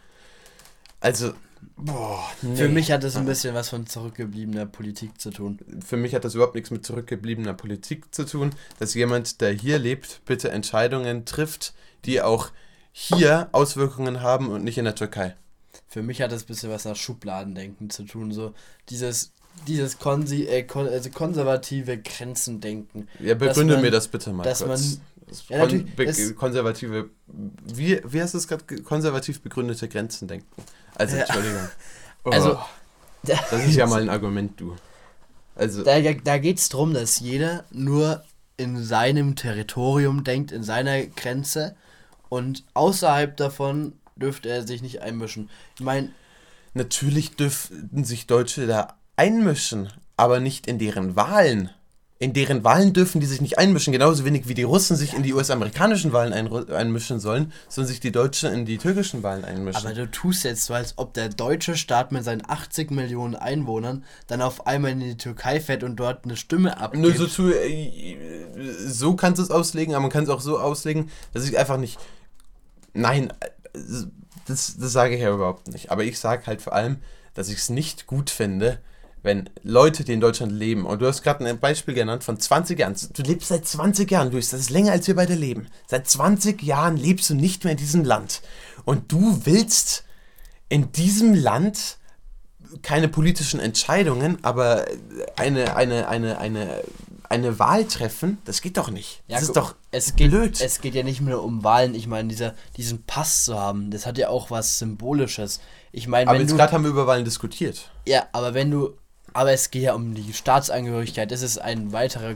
[1.01, 1.33] Also,
[1.77, 2.57] boah, nee.
[2.57, 5.59] Für mich hat es ein bisschen was von zurückgebliebener Politik zu tun.
[5.85, 9.79] Für mich hat das überhaupt nichts mit zurückgebliebener Politik zu tun, dass jemand, der hier
[9.79, 12.51] lebt, bitte Entscheidungen trifft, die auch
[12.93, 15.35] hier Auswirkungen haben und nicht in der Türkei.
[15.89, 18.33] Für mich hat es ein bisschen was nach Schubladendenken zu tun.
[18.33, 18.55] So
[18.89, 19.33] dieses,
[19.67, 23.09] dieses konsi äh, kon also konservative Grenzendenken.
[23.19, 24.69] Ja, begründe man- mir das bitte mal dass kurz.
[24.69, 27.09] man- Das Ja, kon konservative,
[27.65, 30.47] wie, wie hast du es gerade, ge- konservativ begründete Grenzen denken.
[30.95, 31.23] Also, Ja.
[31.25, 31.69] Entschuldigung.
[32.25, 32.65] Also, Oh,
[33.25, 34.77] das ist ja mal ein Argument, du.
[35.57, 38.23] Also, Da, da geht es darum, dass jeder nur
[38.57, 41.75] in seinem Territorium denkt, in seiner Grenze
[42.33, 45.51] und außerhalb davon dürfte er sich nicht einmischen.
[45.75, 46.09] Ich meine,
[46.73, 51.69] natürlich dürften sich Deutsche da einmischen, aber nicht in deren Wahlen.
[52.19, 55.23] In deren Wahlen dürfen die sich nicht einmischen, genauso wenig wie die Russen sich in
[55.23, 59.85] die US-amerikanischen Wahlen ein einmischen sollen, sollen sich die Deutschen in die türkischen Wahlen einmischen.
[59.85, 64.05] aber du tust jetzt so, als ob der deutsche Staat mit seinen 80 Millionen Einwohnern
[64.29, 67.03] dann auf einmal in die Türkei fährt und dort eine Stimme abgibt.
[67.03, 68.17] Nur so, zu, äh,
[68.87, 71.77] so kannst du es auslegen, aber man kann es auch so auslegen, dass ich einfach
[71.77, 71.99] nicht.
[72.95, 73.79] Nein, äh,
[74.47, 75.91] das, das sage ich ja überhaupt nicht.
[75.91, 76.99] Aber ich sage halt vor allem,
[77.35, 78.79] dass ich es nicht gut finde,
[79.23, 82.79] wenn Leute, die in Deutschland leben, und du hast gerade ein Beispiel genannt von 20
[82.79, 85.69] Jahren, du lebst seit 20 Jahren, Luis, das ist länger als wir beide leben.
[85.87, 88.43] Seit 20 Jahren lebst du nicht mehr in diesem Land.
[88.85, 90.05] Und du willst
[90.69, 91.99] in diesem Land
[92.83, 94.87] keine politischen Entscheidungen, aber
[95.37, 96.83] eine, eine, eine, eine,
[97.33, 99.23] eine Wahl treffen, das geht doch nicht.
[99.29, 100.61] Das Ja, ist gu- doch es geht, blöd.
[100.61, 101.95] Es geht ja nicht nur um Wahlen.
[101.95, 105.61] Ich meine, dieser, diesen Pass zu haben, das hat ja auch was Symbolisches.
[105.93, 107.91] Ich meine, aber wenn jetzt gerade haben wir über Wahlen diskutiert.
[108.07, 108.97] Ja, aber wenn du.
[109.35, 111.31] Aber es geht ja um die Staatsangehörigkeit.
[111.31, 112.35] Das ist ein weiterer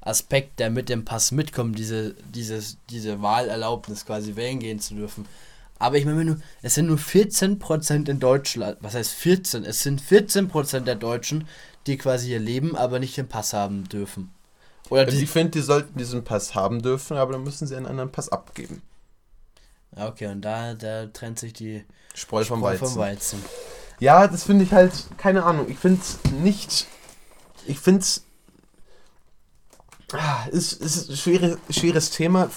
[0.00, 5.26] Aspekt, der mit dem Pass mitkommt, diese, dieses, diese Wahlerlaubnis quasi wählen gehen zu dürfen.
[5.82, 9.64] Aber ich meine, es sind nur 14% in Deutschland, was heißt 14?
[9.64, 11.48] Es sind 14% der Deutschen,
[11.88, 14.32] die quasi hier leben, aber nicht den Pass haben dürfen.
[14.90, 17.74] Oder Also die, ich finde, die sollten diesen Pass haben dürfen, aber dann müssen sie
[17.74, 18.80] einen anderen Pass abgeben.
[19.96, 22.86] Okay, und da, da trennt sich die Spreu vom Weizen.
[22.86, 23.44] vom Weizen.
[23.98, 26.86] Ja, das finde ich halt, keine Ahnung, ich finde es nicht,
[27.66, 28.24] ich finde es,
[30.12, 32.50] ah, ist, ist ein schwere, schweres Thema.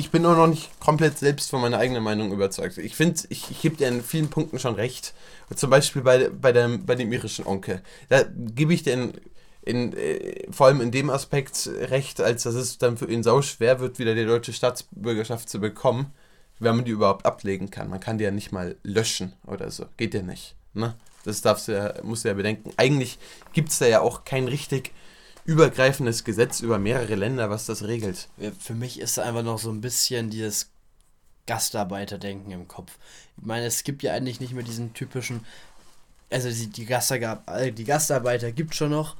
[0.00, 2.78] Ich bin nur noch nicht komplett selbst von meiner eigenen Meinung überzeugt.
[2.78, 5.12] Ich finde, ich, ich gebe dir in vielen Punkten schon recht.
[5.54, 7.82] Zum Beispiel bei, bei, dem, bei dem irischen Onkel.
[8.08, 9.12] Da gebe ich dir in,
[9.60, 13.42] in, äh, vor allem in dem Aspekt recht, als dass es dann für ihn sau
[13.42, 16.14] schwer wird, wieder die deutsche Staatsbürgerschaft zu bekommen,
[16.60, 17.90] wenn man die überhaupt ablegen kann.
[17.90, 19.84] Man kann die ja nicht mal löschen oder so.
[19.98, 20.56] Geht ja nicht.
[20.72, 20.94] Ne?
[21.24, 22.72] Das darfst du ja, musst du ja bedenken.
[22.78, 23.18] Eigentlich
[23.52, 24.92] gibt es da ja auch kein richtig
[25.50, 28.28] übergreifendes Gesetz über mehrere Länder, was das regelt.
[28.60, 30.70] Für mich ist einfach noch so ein bisschen dieses
[31.46, 32.92] Gastarbeiterdenken im Kopf.
[33.36, 35.44] Ich meine, es gibt ja eigentlich nicht mehr diesen typischen,
[36.30, 39.16] also die, die, Gastarbeiter, äh, die Gastarbeiter gibt schon noch,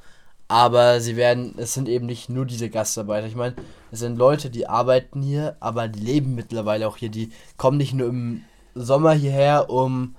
[0.47, 3.27] aber sie werden, es sind eben nicht nur diese Gastarbeiter.
[3.27, 3.57] Ich meine,
[3.91, 7.09] es sind Leute, die arbeiten hier, aber die leben mittlerweile auch hier.
[7.09, 8.45] Die kommen nicht nur im
[8.77, 10.15] Sommer hierher, um,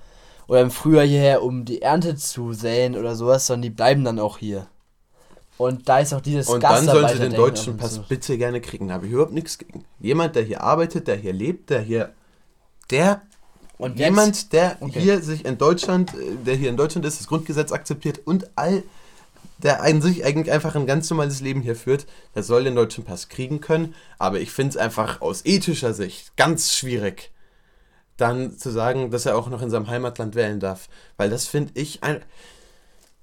[0.50, 4.19] oder im Frühjahr hierher, um die Ernte zu säen oder sowas, sondern die bleiben dann
[4.19, 4.67] auch hier.
[5.62, 8.04] Und da ist auch dieses Und dann sollen sie den deutschen Pass so.
[8.10, 8.88] bitte gerne kriegen.
[8.88, 9.86] Da habe ich überhaupt nichts gegen.
[10.00, 12.13] Jemand, der hier arbeitet, der hier lebt, der hier.
[12.89, 13.21] Der.
[13.78, 15.00] Und jemand, der okay.
[15.00, 18.82] hier sich in Deutschland, äh, der hier in Deutschland ist, das Grundgesetz akzeptiert und all
[19.60, 23.04] der an sich eigentlich einfach ein ganz normales Leben hier führt, der soll den deutschen
[23.04, 23.93] Pass kriegen können.
[24.17, 27.30] Aber ich finde es einfach aus ethischer Sicht ganz schwierig,
[28.17, 30.89] dann zu sagen, dass er auch noch in seinem Heimatland wählen darf.
[31.17, 32.24] Weil das finde ich ein.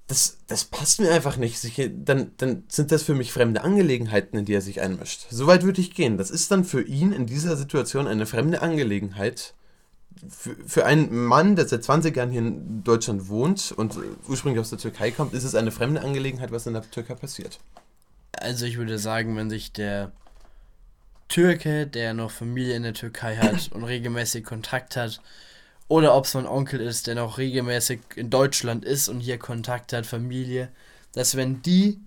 [0.09, 1.59] Das, das passt mir einfach nicht.
[2.03, 5.27] Dann, dann sind das für mich fremde Angelegenheiten, in die er sich einmischt.
[5.29, 6.17] Soweit würde ich gehen.
[6.17, 9.53] Das ist dann für ihn in dieser Situation eine fremde Angelegenheit,
[10.27, 14.69] für, für einen Mann, der seit 20 Jahren hier in Deutschland wohnt und ursprünglich aus
[14.69, 17.59] der Türkei kommt, ist es eine fremde Angelegenheit, was in der Türkei passiert.
[18.33, 20.11] Also ich würde sagen, wenn sich der
[21.27, 25.21] Türke, der noch Familie in der Türkei hat und regelmäßig Kontakt hat,
[25.89, 29.91] oder ob es mein Onkel ist, der noch regelmäßig in Deutschland ist und hier Kontakt
[29.91, 30.69] hat, Familie,
[31.13, 31.99] dass wenn die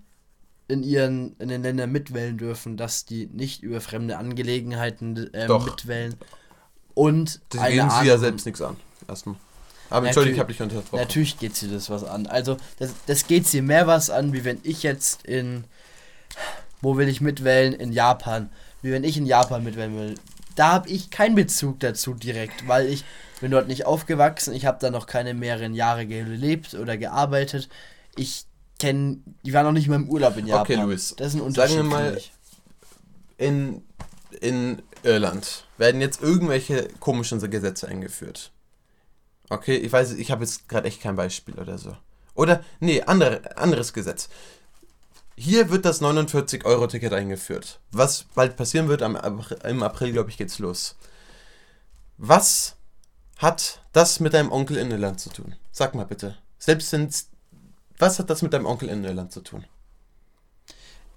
[0.67, 6.15] in ihren in den Ländern mitwählen dürfen, dass die nicht über fremde Angelegenheiten äh, mitwählen
[6.93, 8.77] und das eine gehen sie ja selbst nichts an.
[9.07, 9.35] Erstmal.
[9.89, 10.99] Aber entschuldige, ich habe dich unterbrochen.
[10.99, 12.25] Natürlich geht sie das was an.
[12.25, 15.65] Also, das, das geht sie mehr was an, wie wenn ich jetzt in.
[16.81, 17.73] Wo will ich mitwählen?
[17.73, 18.49] In Japan.
[18.81, 20.15] Wie wenn ich in Japan mitwählen will.
[20.55, 23.05] Da habe ich keinen Bezug dazu direkt, weil ich
[23.43, 24.53] bin dort nicht aufgewachsen.
[24.53, 27.67] Ich habe da noch keine mehreren Jahre gelebt oder gearbeitet.
[28.15, 28.45] Ich
[28.79, 29.17] kenne.
[29.45, 30.61] Die waren noch nicht mal im Urlaub in Japan.
[30.61, 31.13] Okay, Luis.
[31.17, 31.75] Das ist ein Unterschied.
[31.75, 32.21] Sagen wir mal,
[33.37, 33.83] in,
[34.39, 38.53] in Irland werden jetzt irgendwelche komischen Gesetze eingeführt.
[39.49, 41.97] Okay, ich weiß, ich habe jetzt gerade echt kein Beispiel oder so.
[42.35, 44.29] Oder, nee, andere, anderes Gesetz.
[45.35, 47.81] Hier wird das 49-Euro-Ticket eingeführt.
[47.91, 49.17] Was bald passieren wird, am,
[49.65, 50.95] im April, glaube ich, geht's los.
[52.17, 52.77] Was
[53.37, 55.55] hat das mit deinem Onkel in Irland zu tun?
[55.71, 56.37] Sag mal bitte.
[56.59, 57.25] Selbst sind.
[57.97, 59.65] Was hat das mit deinem Onkel in Irland zu tun?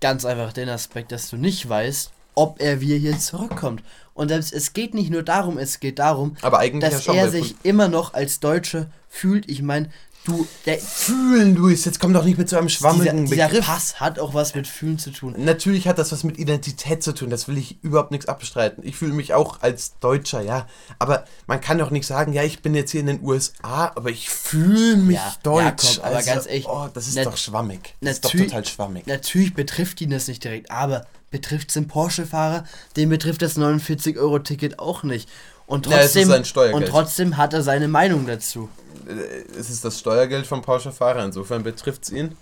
[0.01, 3.83] Ganz einfach den Aspekt, dass du nicht weißt, ob er wieder hier zurückkommt.
[4.13, 6.37] Und selbst, es geht nicht nur darum, es geht darum,
[6.81, 9.51] dass ja er sich immer noch als Deutsche fühlt.
[9.51, 9.91] Ich meine,
[10.27, 10.47] du.
[10.67, 13.61] Der Fühlen, Luis, jetzt komm doch nicht mit so einem schwammigen dieser, Begriff.
[13.61, 15.35] Dieser Pass hat auch was mit Fühlen zu tun.
[15.39, 18.83] Natürlich hat das was mit Identität zu tun, das will ich überhaupt nichts abstreiten.
[18.87, 20.67] Ich fühle mich auch als Deutscher, ja.
[20.99, 24.11] Aber man kann doch nicht sagen, ja, ich bin jetzt hier in den USA, aber
[24.11, 25.97] ich fühle mich ja, deutsch.
[25.97, 26.67] Ja, komm, aber also, ganz ehrlich.
[26.69, 27.95] Oh, das ist doch schwammig.
[28.01, 29.07] Das ist doch total schwammig.
[29.07, 32.65] Natürlich betrifft ihn das nicht direkt, aber betrifft es den Porsche-Fahrer,
[32.97, 35.29] den betrifft das 49-Euro-Ticket auch nicht.
[35.67, 38.69] Und trotzdem, ja, und trotzdem hat er seine Meinung dazu.
[39.07, 42.37] Äh, es ist das Steuergeld vom Porsche-Fahrer, insofern betrifft es ihn.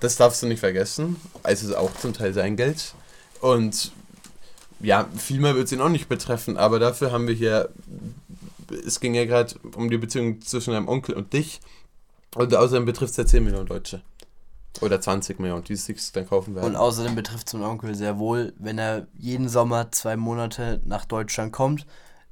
[0.00, 1.16] Das darfst du nicht vergessen.
[1.42, 2.94] Es ist auch zum Teil sein Geld.
[3.40, 3.92] Und
[4.80, 7.68] ja, viel mehr wird es ihn auch nicht betreffen, aber dafür haben wir hier.
[8.86, 11.60] Es ging ja gerade um die Beziehung zwischen deinem Onkel und dich.
[12.36, 14.02] Und außerdem betrifft es ja 10 Millionen Deutsche.
[14.80, 16.66] Oder 20 Millionen, die sich dann kaufen werden.
[16.66, 21.04] Und außerdem betrifft es meinen Onkel sehr wohl, wenn er jeden Sommer zwei Monate nach
[21.06, 21.86] Deutschland kommt,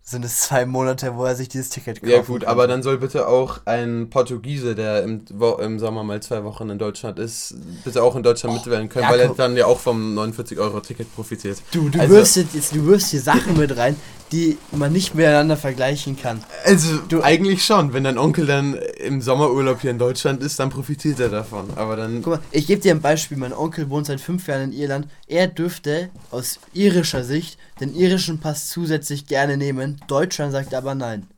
[0.08, 2.12] sind es zwei Monate, wo er sich dieses Ticket kauft.
[2.12, 2.50] Ja gut, kann.
[2.50, 5.24] aber dann soll bitte auch ein Portugiese, der im,
[5.58, 9.02] im Sommer mal zwei Wochen in Deutschland ist, bitte auch in Deutschland oh, mitwählen können,
[9.02, 11.60] ja, weil er dann ja auch vom 49-Euro-Ticket profitiert.
[11.72, 13.96] Du, du, also, wirfst jetzt, du wirfst hier Sachen mit rein,
[14.32, 16.42] die man nicht miteinander vergleichen kann.
[16.64, 20.70] Also du, eigentlich schon, wenn dein Onkel dann im Sommerurlaub hier in Deutschland ist, dann
[20.70, 21.68] profitiert er davon.
[21.76, 22.22] Aber dann.
[22.22, 23.36] Guck mal, ich gebe dir ein Beispiel.
[23.36, 25.08] Mein Onkel wohnt seit fünf Jahren in Irland.
[25.28, 30.00] Er dürfte aus irischer Sicht den irischen Pass zusätzlich gerne nehmen.
[30.08, 31.28] Deutschland sagt aber nein.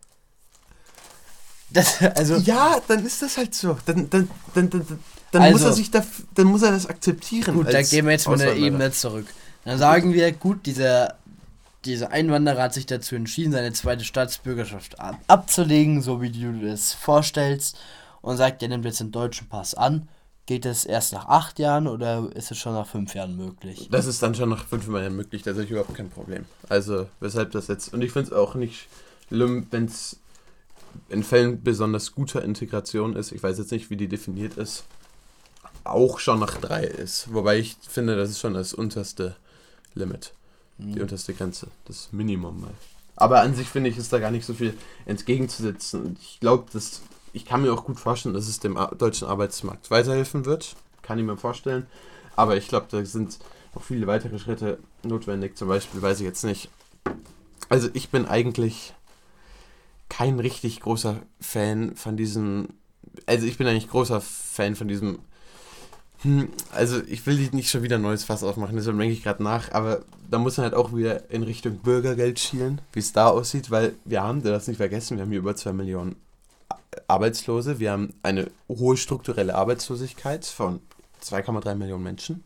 [1.70, 3.77] Das, also ja, dann ist das halt so.
[3.85, 4.98] Dann, dann, dann, dann,
[5.33, 6.03] dann also, muss er sich da,
[6.35, 7.55] dann muss er das akzeptieren.
[7.55, 9.27] Gut, da gehen wir jetzt mal eine Ebene zurück.
[9.64, 11.16] Dann sagen wir, gut, dieser
[11.85, 14.97] dieser Einwanderer hat sich dazu entschieden, seine zweite Staatsbürgerschaft
[15.29, 17.79] abzulegen, so wie du das vorstellst,
[18.21, 20.09] und sagt, er nimmt jetzt den deutschen Pass an.
[20.47, 23.88] Geht es erst nach acht Jahren oder ist es schon nach fünf Jahren möglich?
[23.91, 26.47] Das ist dann schon nach fünf Jahren möglich, da sehe ich überhaupt kein Problem.
[26.69, 27.93] Also, weshalb das jetzt.
[27.93, 28.88] Und ich finde es auch nicht
[29.29, 30.17] schlimm, wenn es
[31.11, 33.33] in Fällen besonders guter Integration ist.
[33.33, 34.85] Ich weiß jetzt nicht, wie die definiert ist.
[35.85, 37.33] Auch schon nach drei ist.
[37.33, 39.37] Wobei ich finde, das ist schon das unterste
[39.95, 40.33] Limit.
[40.79, 42.75] Die unterste Grenze, das Minimum mal.
[43.17, 46.17] Aber an sich finde ich, ist da gar nicht so viel entgegenzusetzen.
[46.21, 50.45] Ich glaube, dass ich kann mir auch gut vorstellen, dass es dem deutschen Arbeitsmarkt weiterhelfen
[50.45, 50.77] wird.
[51.03, 51.87] Kann ich mir vorstellen.
[52.37, 53.38] Aber ich glaube, da sind
[53.75, 55.57] noch viele weitere Schritte notwendig.
[55.57, 56.71] Zum Beispiel weiß ich jetzt nicht.
[57.69, 58.95] Also ich bin eigentlich
[60.09, 62.69] kein richtig großer Fan von diesem.
[63.27, 65.19] Also ich bin eigentlich großer Fan von diesem
[66.23, 69.43] hm, also ich will nicht schon wieder ein neues Fass aufmachen, deshalb denke ich gerade
[69.43, 73.29] nach, aber da muss man halt auch wieder in Richtung Bürgergeld schielen, wie es da
[73.29, 76.17] aussieht, weil wir haben, darfst nicht vergessen, wir haben hier über 2 Millionen
[77.07, 80.81] Arbeitslose, wir haben eine hohe strukturelle Arbeitslosigkeit von
[81.23, 82.45] 2,3 Millionen Menschen.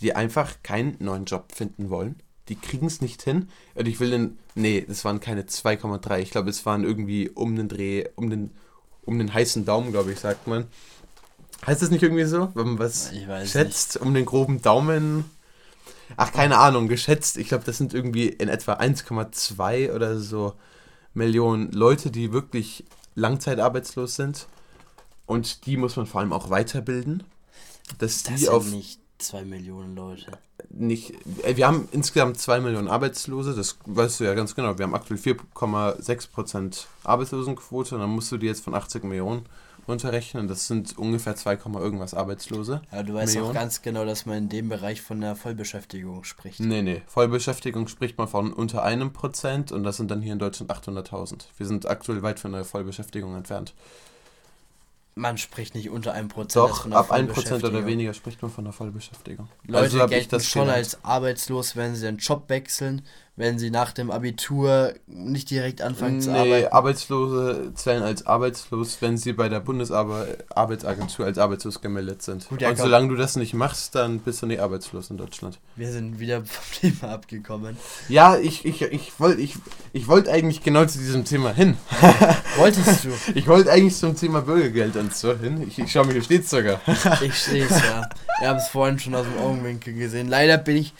[0.00, 2.16] die einfach keinen neuen Job finden wollen.
[2.48, 3.48] Die kriegen es nicht hin.
[3.74, 4.38] Und ich will den.
[4.54, 6.20] Nee, das waren keine 2,3.
[6.20, 8.50] Ich glaube, es waren irgendwie um den Dreh, um den,
[9.04, 10.66] um den heißen Daumen, glaube ich, sagt man.
[11.66, 12.50] Heißt das nicht irgendwie so?
[12.54, 13.10] Wenn man was
[13.44, 14.04] schätzt, nicht.
[14.04, 15.24] um den groben Daumen.
[16.16, 17.36] Ach, keine Ahnung, geschätzt.
[17.36, 20.54] Ich glaube, das sind irgendwie in etwa 1,2 oder so
[21.14, 24.46] Millionen Leute, die wirklich langzeitarbeitslos sind.
[25.26, 27.22] Und die muss man vor allem auch weiterbilden.
[27.98, 30.32] Dass das die sind auf nicht 2 Millionen Leute.
[30.70, 34.78] Nicht, äh, wir haben insgesamt 2 Millionen Arbeitslose, das weißt du ja ganz genau.
[34.78, 39.46] Wir haben aktuell 4,6% Arbeitslosenquote und dann musst du die jetzt von 80 Millionen
[39.86, 40.48] runterrechnen.
[40.48, 42.82] Das sind ungefähr 2, irgendwas Arbeitslose.
[42.92, 43.56] Ja, du weißt Millionen.
[43.56, 46.60] auch ganz genau, dass man in dem Bereich von der Vollbeschäftigung spricht.
[46.60, 47.02] Nee, nee.
[47.06, 51.46] Vollbeschäftigung spricht man von unter einem Prozent und das sind dann hier in Deutschland 800.000.
[51.56, 53.74] Wir sind aktuell weit von der Vollbeschäftigung entfernt.
[55.16, 56.56] Man spricht nicht unter einem Prozent.
[56.56, 59.48] Doch, ab einem Prozent oder weniger spricht man von der Vollbeschäftigung.
[59.64, 63.02] Leute also gelten schon als arbeitslos, wenn sie den Job wechseln,
[63.40, 66.72] wenn sie nach dem Abitur nicht direkt anfangen nee, zu arbeiten?
[66.72, 72.46] Arbeitslose zählen als arbeitslos, wenn sie bei der Bundesarbeitsagentur als arbeitslos gemeldet sind.
[72.50, 75.58] Gut, ja, Und solange du das nicht machst, dann bist du nicht arbeitslos in Deutschland.
[75.74, 77.78] Wir sind wieder vom Thema abgekommen.
[78.10, 79.54] Ja, ich, ich, ich wollte ich,
[79.94, 81.78] ich wollt eigentlich genau zu diesem Thema hin.
[82.56, 83.10] Wolltest du?
[83.34, 85.64] Ich wollte eigentlich zum Thema Bürgergeld und so hin.
[85.66, 86.80] Ich, ich schaue mir, hier steht sogar.
[87.22, 88.08] ich sehe es ja.
[88.40, 90.28] Wir haben es vorhin schon aus dem Augenwinkel gesehen.
[90.28, 90.92] Leider bin ich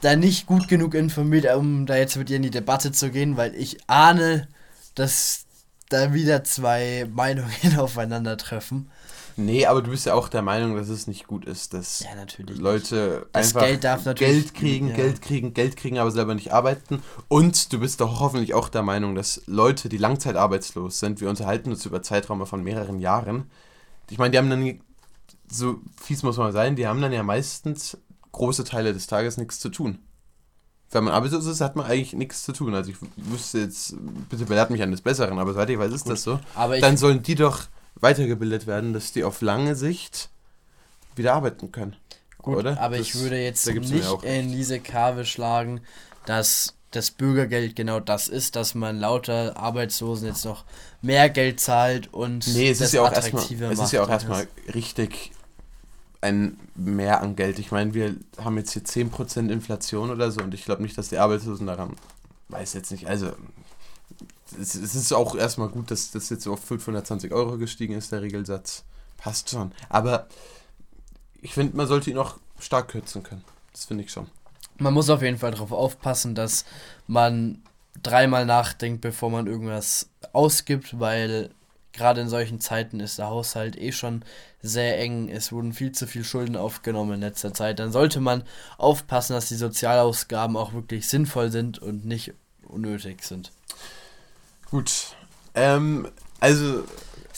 [0.00, 3.36] da nicht gut genug informiert, um da jetzt mit dir in die Debatte zu gehen,
[3.36, 4.48] weil ich ahne,
[4.94, 5.46] dass
[5.88, 8.90] da wieder zwei Meinungen aufeinandertreffen.
[9.36, 12.10] Nee, aber du bist ja auch der Meinung, dass es nicht gut ist, dass ja,
[12.56, 14.96] Leute das einfach Geld, Geld kriegen, ja.
[14.96, 17.02] Geld kriegen, Geld kriegen, aber selber nicht arbeiten.
[17.28, 21.70] Und du bist doch hoffentlich auch der Meinung, dass Leute, die langzeitarbeitslos sind, wir unterhalten
[21.70, 23.50] uns über Zeiträume von mehreren Jahren.
[24.10, 24.80] Ich meine, die haben dann,
[25.50, 27.96] so fies muss man sein, die haben dann ja meistens
[28.32, 29.98] große Teile des Tages nichts zu tun.
[30.90, 32.74] Wenn man arbeitslos ist, hat man eigentlich nichts zu tun.
[32.74, 33.94] Also ich wüsste jetzt,
[34.28, 36.12] bitte belehrt mich eines Besseren, aber soweit ich weiß, ist Gut.
[36.12, 36.40] das so.
[36.54, 37.64] Aber Dann sollen die doch
[37.94, 40.30] weitergebildet werden, dass die auf lange Sicht
[41.14, 41.96] wieder arbeiten können.
[42.38, 42.80] Gut, oder?
[42.80, 45.80] aber das, ich würde jetzt nicht in diese Karve schlagen,
[46.26, 50.64] dass das Bürgergeld genau das ist, dass man lauter Arbeitslosen jetzt noch
[51.02, 54.48] mehr Geld zahlt und nee, es ist ja auch erstmal, es ist ja auch erstmal
[54.74, 55.32] richtig
[56.20, 57.58] ein Mehr an Geld.
[57.58, 61.08] Ich meine, wir haben jetzt hier 10% Inflation oder so und ich glaube nicht, dass
[61.08, 61.96] die Arbeitslosen daran,
[62.48, 63.32] weiß jetzt nicht, also
[64.58, 68.22] es, es ist auch erstmal gut, dass das jetzt auf 520 Euro gestiegen ist, der
[68.22, 68.84] Regelsatz.
[69.16, 69.72] Passt schon.
[69.88, 70.26] Aber
[71.42, 73.44] ich finde, man sollte ihn auch stark kürzen können.
[73.72, 74.26] Das finde ich schon.
[74.78, 76.64] Man muss auf jeden Fall darauf aufpassen, dass
[77.06, 77.62] man
[78.02, 81.50] dreimal nachdenkt, bevor man irgendwas ausgibt, weil
[81.92, 84.24] gerade in solchen Zeiten ist der Haushalt eh schon
[84.62, 85.28] sehr eng.
[85.28, 87.78] Es wurden viel zu viel Schulden aufgenommen in letzter Zeit.
[87.78, 88.44] Dann sollte man
[88.78, 93.52] aufpassen, dass die Sozialausgaben auch wirklich sinnvoll sind und nicht unnötig sind.
[94.70, 95.16] Gut.
[95.54, 96.84] Ähm, also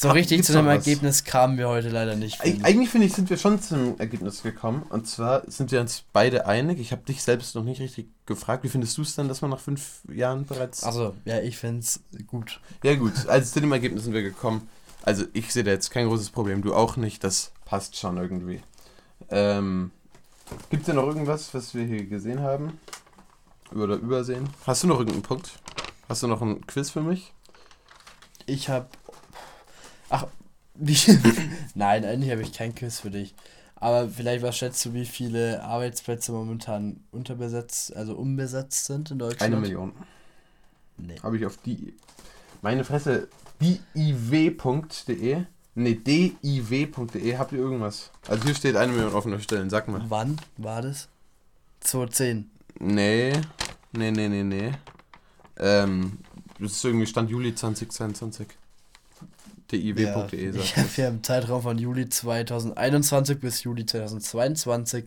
[0.03, 2.43] so richtig zu dem Ergebnis kamen wir heute leider nicht.
[2.43, 4.83] Find Eigentlich finde ich, sind wir schon zum Ergebnis gekommen.
[4.89, 6.81] Und zwar sind wir uns beide einig.
[6.81, 8.65] Ich habe dich selbst noch nicht richtig gefragt.
[8.65, 10.83] Wie findest du es denn, dass man nach fünf Jahren bereits.
[10.83, 12.61] Also, ja, ich finde es gut.
[12.83, 13.13] Ja, gut.
[13.29, 14.69] Also zu dem Ergebnis sind wir gekommen.
[15.05, 16.63] Also, ich sehe da jetzt kein großes Problem.
[16.63, 17.23] Du auch nicht.
[17.23, 18.61] Das passt schon irgendwie.
[19.31, 19.93] Ähm,
[20.71, 22.81] Gibt es denn noch irgendwas, was wir hier gesehen haben?
[23.75, 24.49] Oder übersehen?
[24.67, 25.53] Hast du noch irgendeinen Punkt?
[26.09, 27.33] Hast du noch ein Quiz für mich?
[28.47, 28.89] Ich habe
[30.13, 30.27] Ach,
[30.75, 30.97] wie.
[31.75, 33.35] Nein, eigentlich habe ich kein Quiz für dich.
[33.77, 39.43] Aber vielleicht, was schätzt du, wie viele Arbeitsplätze momentan unterbesetzt, also umbesetzt sind in Deutschland?
[39.55, 39.93] Eine Million.
[40.99, 41.17] Nee.
[41.23, 41.95] Habe ich auf die.
[42.61, 43.29] Meine Fresse,
[43.61, 45.45] diw.de.
[45.75, 47.39] Ne, diw.de.
[47.39, 48.11] Habt ihr irgendwas?
[48.29, 50.03] Also hier steht eine Million offene Stellen, sag mal.
[50.09, 51.09] Wann war das?
[51.81, 52.51] 2010.
[52.79, 53.33] Nee,
[53.93, 54.73] nee, nee, nee, nee.
[55.57, 56.19] Ähm,
[56.59, 58.47] das ist irgendwie Stand Juli 2022
[59.73, 65.05] diw.de ja, ja, Im Zeitraum von Juli 2021 bis Juli 2022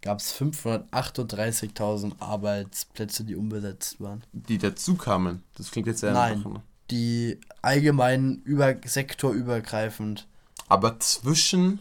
[0.00, 4.22] gab es 538.000 Arbeitsplätze, die unbesetzt waren.
[4.32, 5.42] Die dazu kamen?
[5.56, 6.60] Das klingt jetzt sehr Nein, nach,
[6.90, 10.26] die allgemein über, sektorübergreifend.
[10.68, 11.80] Aber zwischen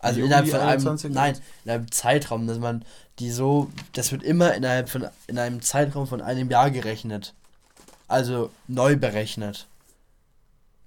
[0.00, 2.84] also innerhalb von einem, nein, in einem Zeitraum, dass man
[3.18, 7.34] die so, das wird immer innerhalb von, in einem Zeitraum von einem Jahr gerechnet.
[8.08, 9.68] Also neu berechnet.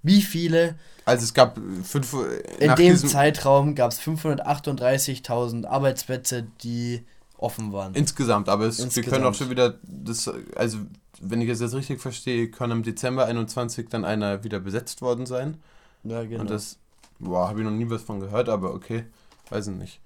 [0.04, 0.76] Wie viele?
[1.04, 2.14] Also es gab fünf.
[2.60, 7.02] In dem Zeitraum gab es 538.000 Arbeitsplätze, die
[7.36, 7.94] offen waren.
[7.94, 9.06] Insgesamt, aber es, Insgesamt.
[9.06, 10.78] wir können auch schon wieder das, also
[11.20, 15.26] wenn ich es jetzt richtig verstehe, kann im Dezember 21 dann einer wieder besetzt worden
[15.26, 15.58] sein.
[16.04, 16.42] Ja, genau.
[16.42, 16.78] Und das,
[17.18, 19.04] boah, habe ich noch nie was von gehört, aber okay,
[19.50, 20.00] weiß ich nicht.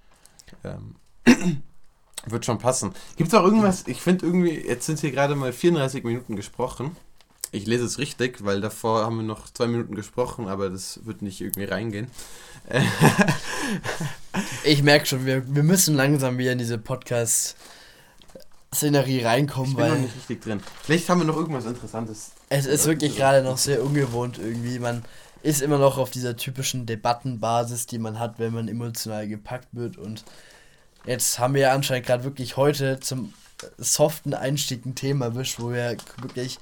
[0.63, 0.95] Ähm.
[2.25, 2.93] Wird schon passen.
[3.15, 6.97] Gibt es auch irgendwas, ich finde irgendwie, jetzt sind hier gerade mal 34 Minuten gesprochen.
[7.51, 11.23] Ich lese es richtig, weil davor haben wir noch zwei Minuten gesprochen, aber das wird
[11.23, 12.07] nicht irgendwie reingehen.
[14.63, 19.93] ich merke schon, wir, wir müssen langsam wieder in diese Podcast-Szenerie reinkommen, ich bin weil.
[19.93, 20.61] noch nicht richtig drin.
[20.83, 22.33] Vielleicht haben wir noch irgendwas Interessantes.
[22.49, 24.77] Es ist wirklich gerade noch sehr ungewohnt irgendwie.
[24.77, 25.03] Man
[25.41, 29.97] ist immer noch auf dieser typischen Debattenbasis, die man hat, wenn man emotional gepackt wird.
[29.97, 30.23] Und
[31.05, 33.33] jetzt haben wir ja anscheinend gerade wirklich heute zum
[33.77, 36.59] soften Einstieg ein Thema erwischt, wo wir wirklich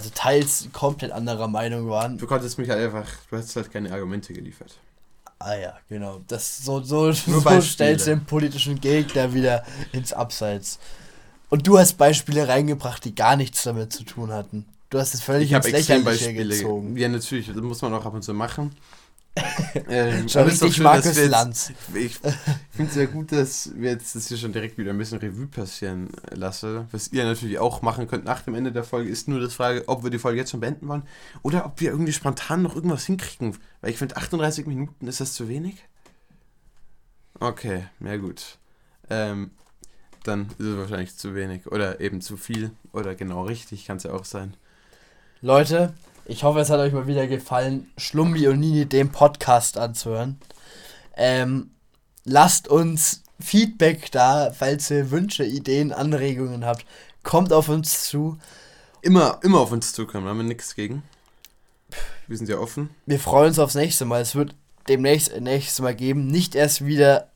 [0.00, 2.16] also teils komplett anderer Meinung waren.
[2.16, 4.78] Du konntest mich halt einfach, du hast halt keine Argumente geliefert.
[5.38, 6.20] Ah ja, genau.
[6.26, 10.78] Das so, so, so stellst du den politischen Gegner wieder ins Abseits.
[11.50, 14.64] Und du hast Beispiele reingebracht, die gar nichts damit zu tun hatten.
[14.88, 16.96] Du hast es völlig ich ins Lächerliche gezogen.
[16.96, 18.72] Ja, natürlich, das muss man auch ab und zu machen.
[19.88, 21.72] ähm, schon richtig schön, Markus jetzt, Lanz.
[21.94, 25.18] Ich finde es sehr gut, dass wir jetzt das hier schon direkt wieder ein bisschen
[25.18, 26.88] Revue passieren lassen.
[26.90, 29.84] Was ihr natürlich auch machen könnt nach dem Ende der Folge, ist nur das Frage,
[29.86, 31.04] ob wir die Folge jetzt schon beenden wollen
[31.42, 33.56] oder ob wir irgendwie spontan noch irgendwas hinkriegen.
[33.80, 35.76] Weil ich finde, 38 Minuten, ist das zu wenig?
[37.38, 38.58] Okay, ja gut.
[39.08, 39.52] Ähm,
[40.24, 44.02] dann ist es wahrscheinlich zu wenig oder eben zu viel oder genau richtig, kann es
[44.02, 44.54] ja auch sein.
[45.40, 45.94] Leute,
[46.30, 50.38] ich hoffe, es hat euch mal wieder gefallen, Schlumbi und Nini den Podcast anzuhören.
[51.16, 51.70] Ähm,
[52.24, 56.86] lasst uns Feedback da, falls ihr Wünsche, Ideen, Anregungen habt.
[57.24, 58.38] Kommt auf uns zu.
[59.02, 61.02] Immer, immer auf uns zukommen, haben wir nichts gegen.
[62.28, 62.90] Wir sind ja offen.
[63.06, 64.20] Wir freuen uns aufs nächste Mal.
[64.20, 64.54] Es wird
[64.88, 66.28] demnächst nächstes Mal geben.
[66.28, 67.32] Nicht erst wieder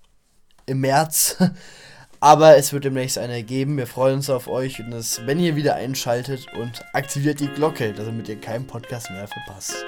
[0.67, 1.37] im März,
[2.25, 3.77] aber es wird demnächst eine geben.
[3.77, 7.93] Wir freuen uns auf euch und das, wenn ihr wieder einschaltet und aktiviert die Glocke,
[7.93, 9.85] damit ihr keinen Podcast mehr verpasst.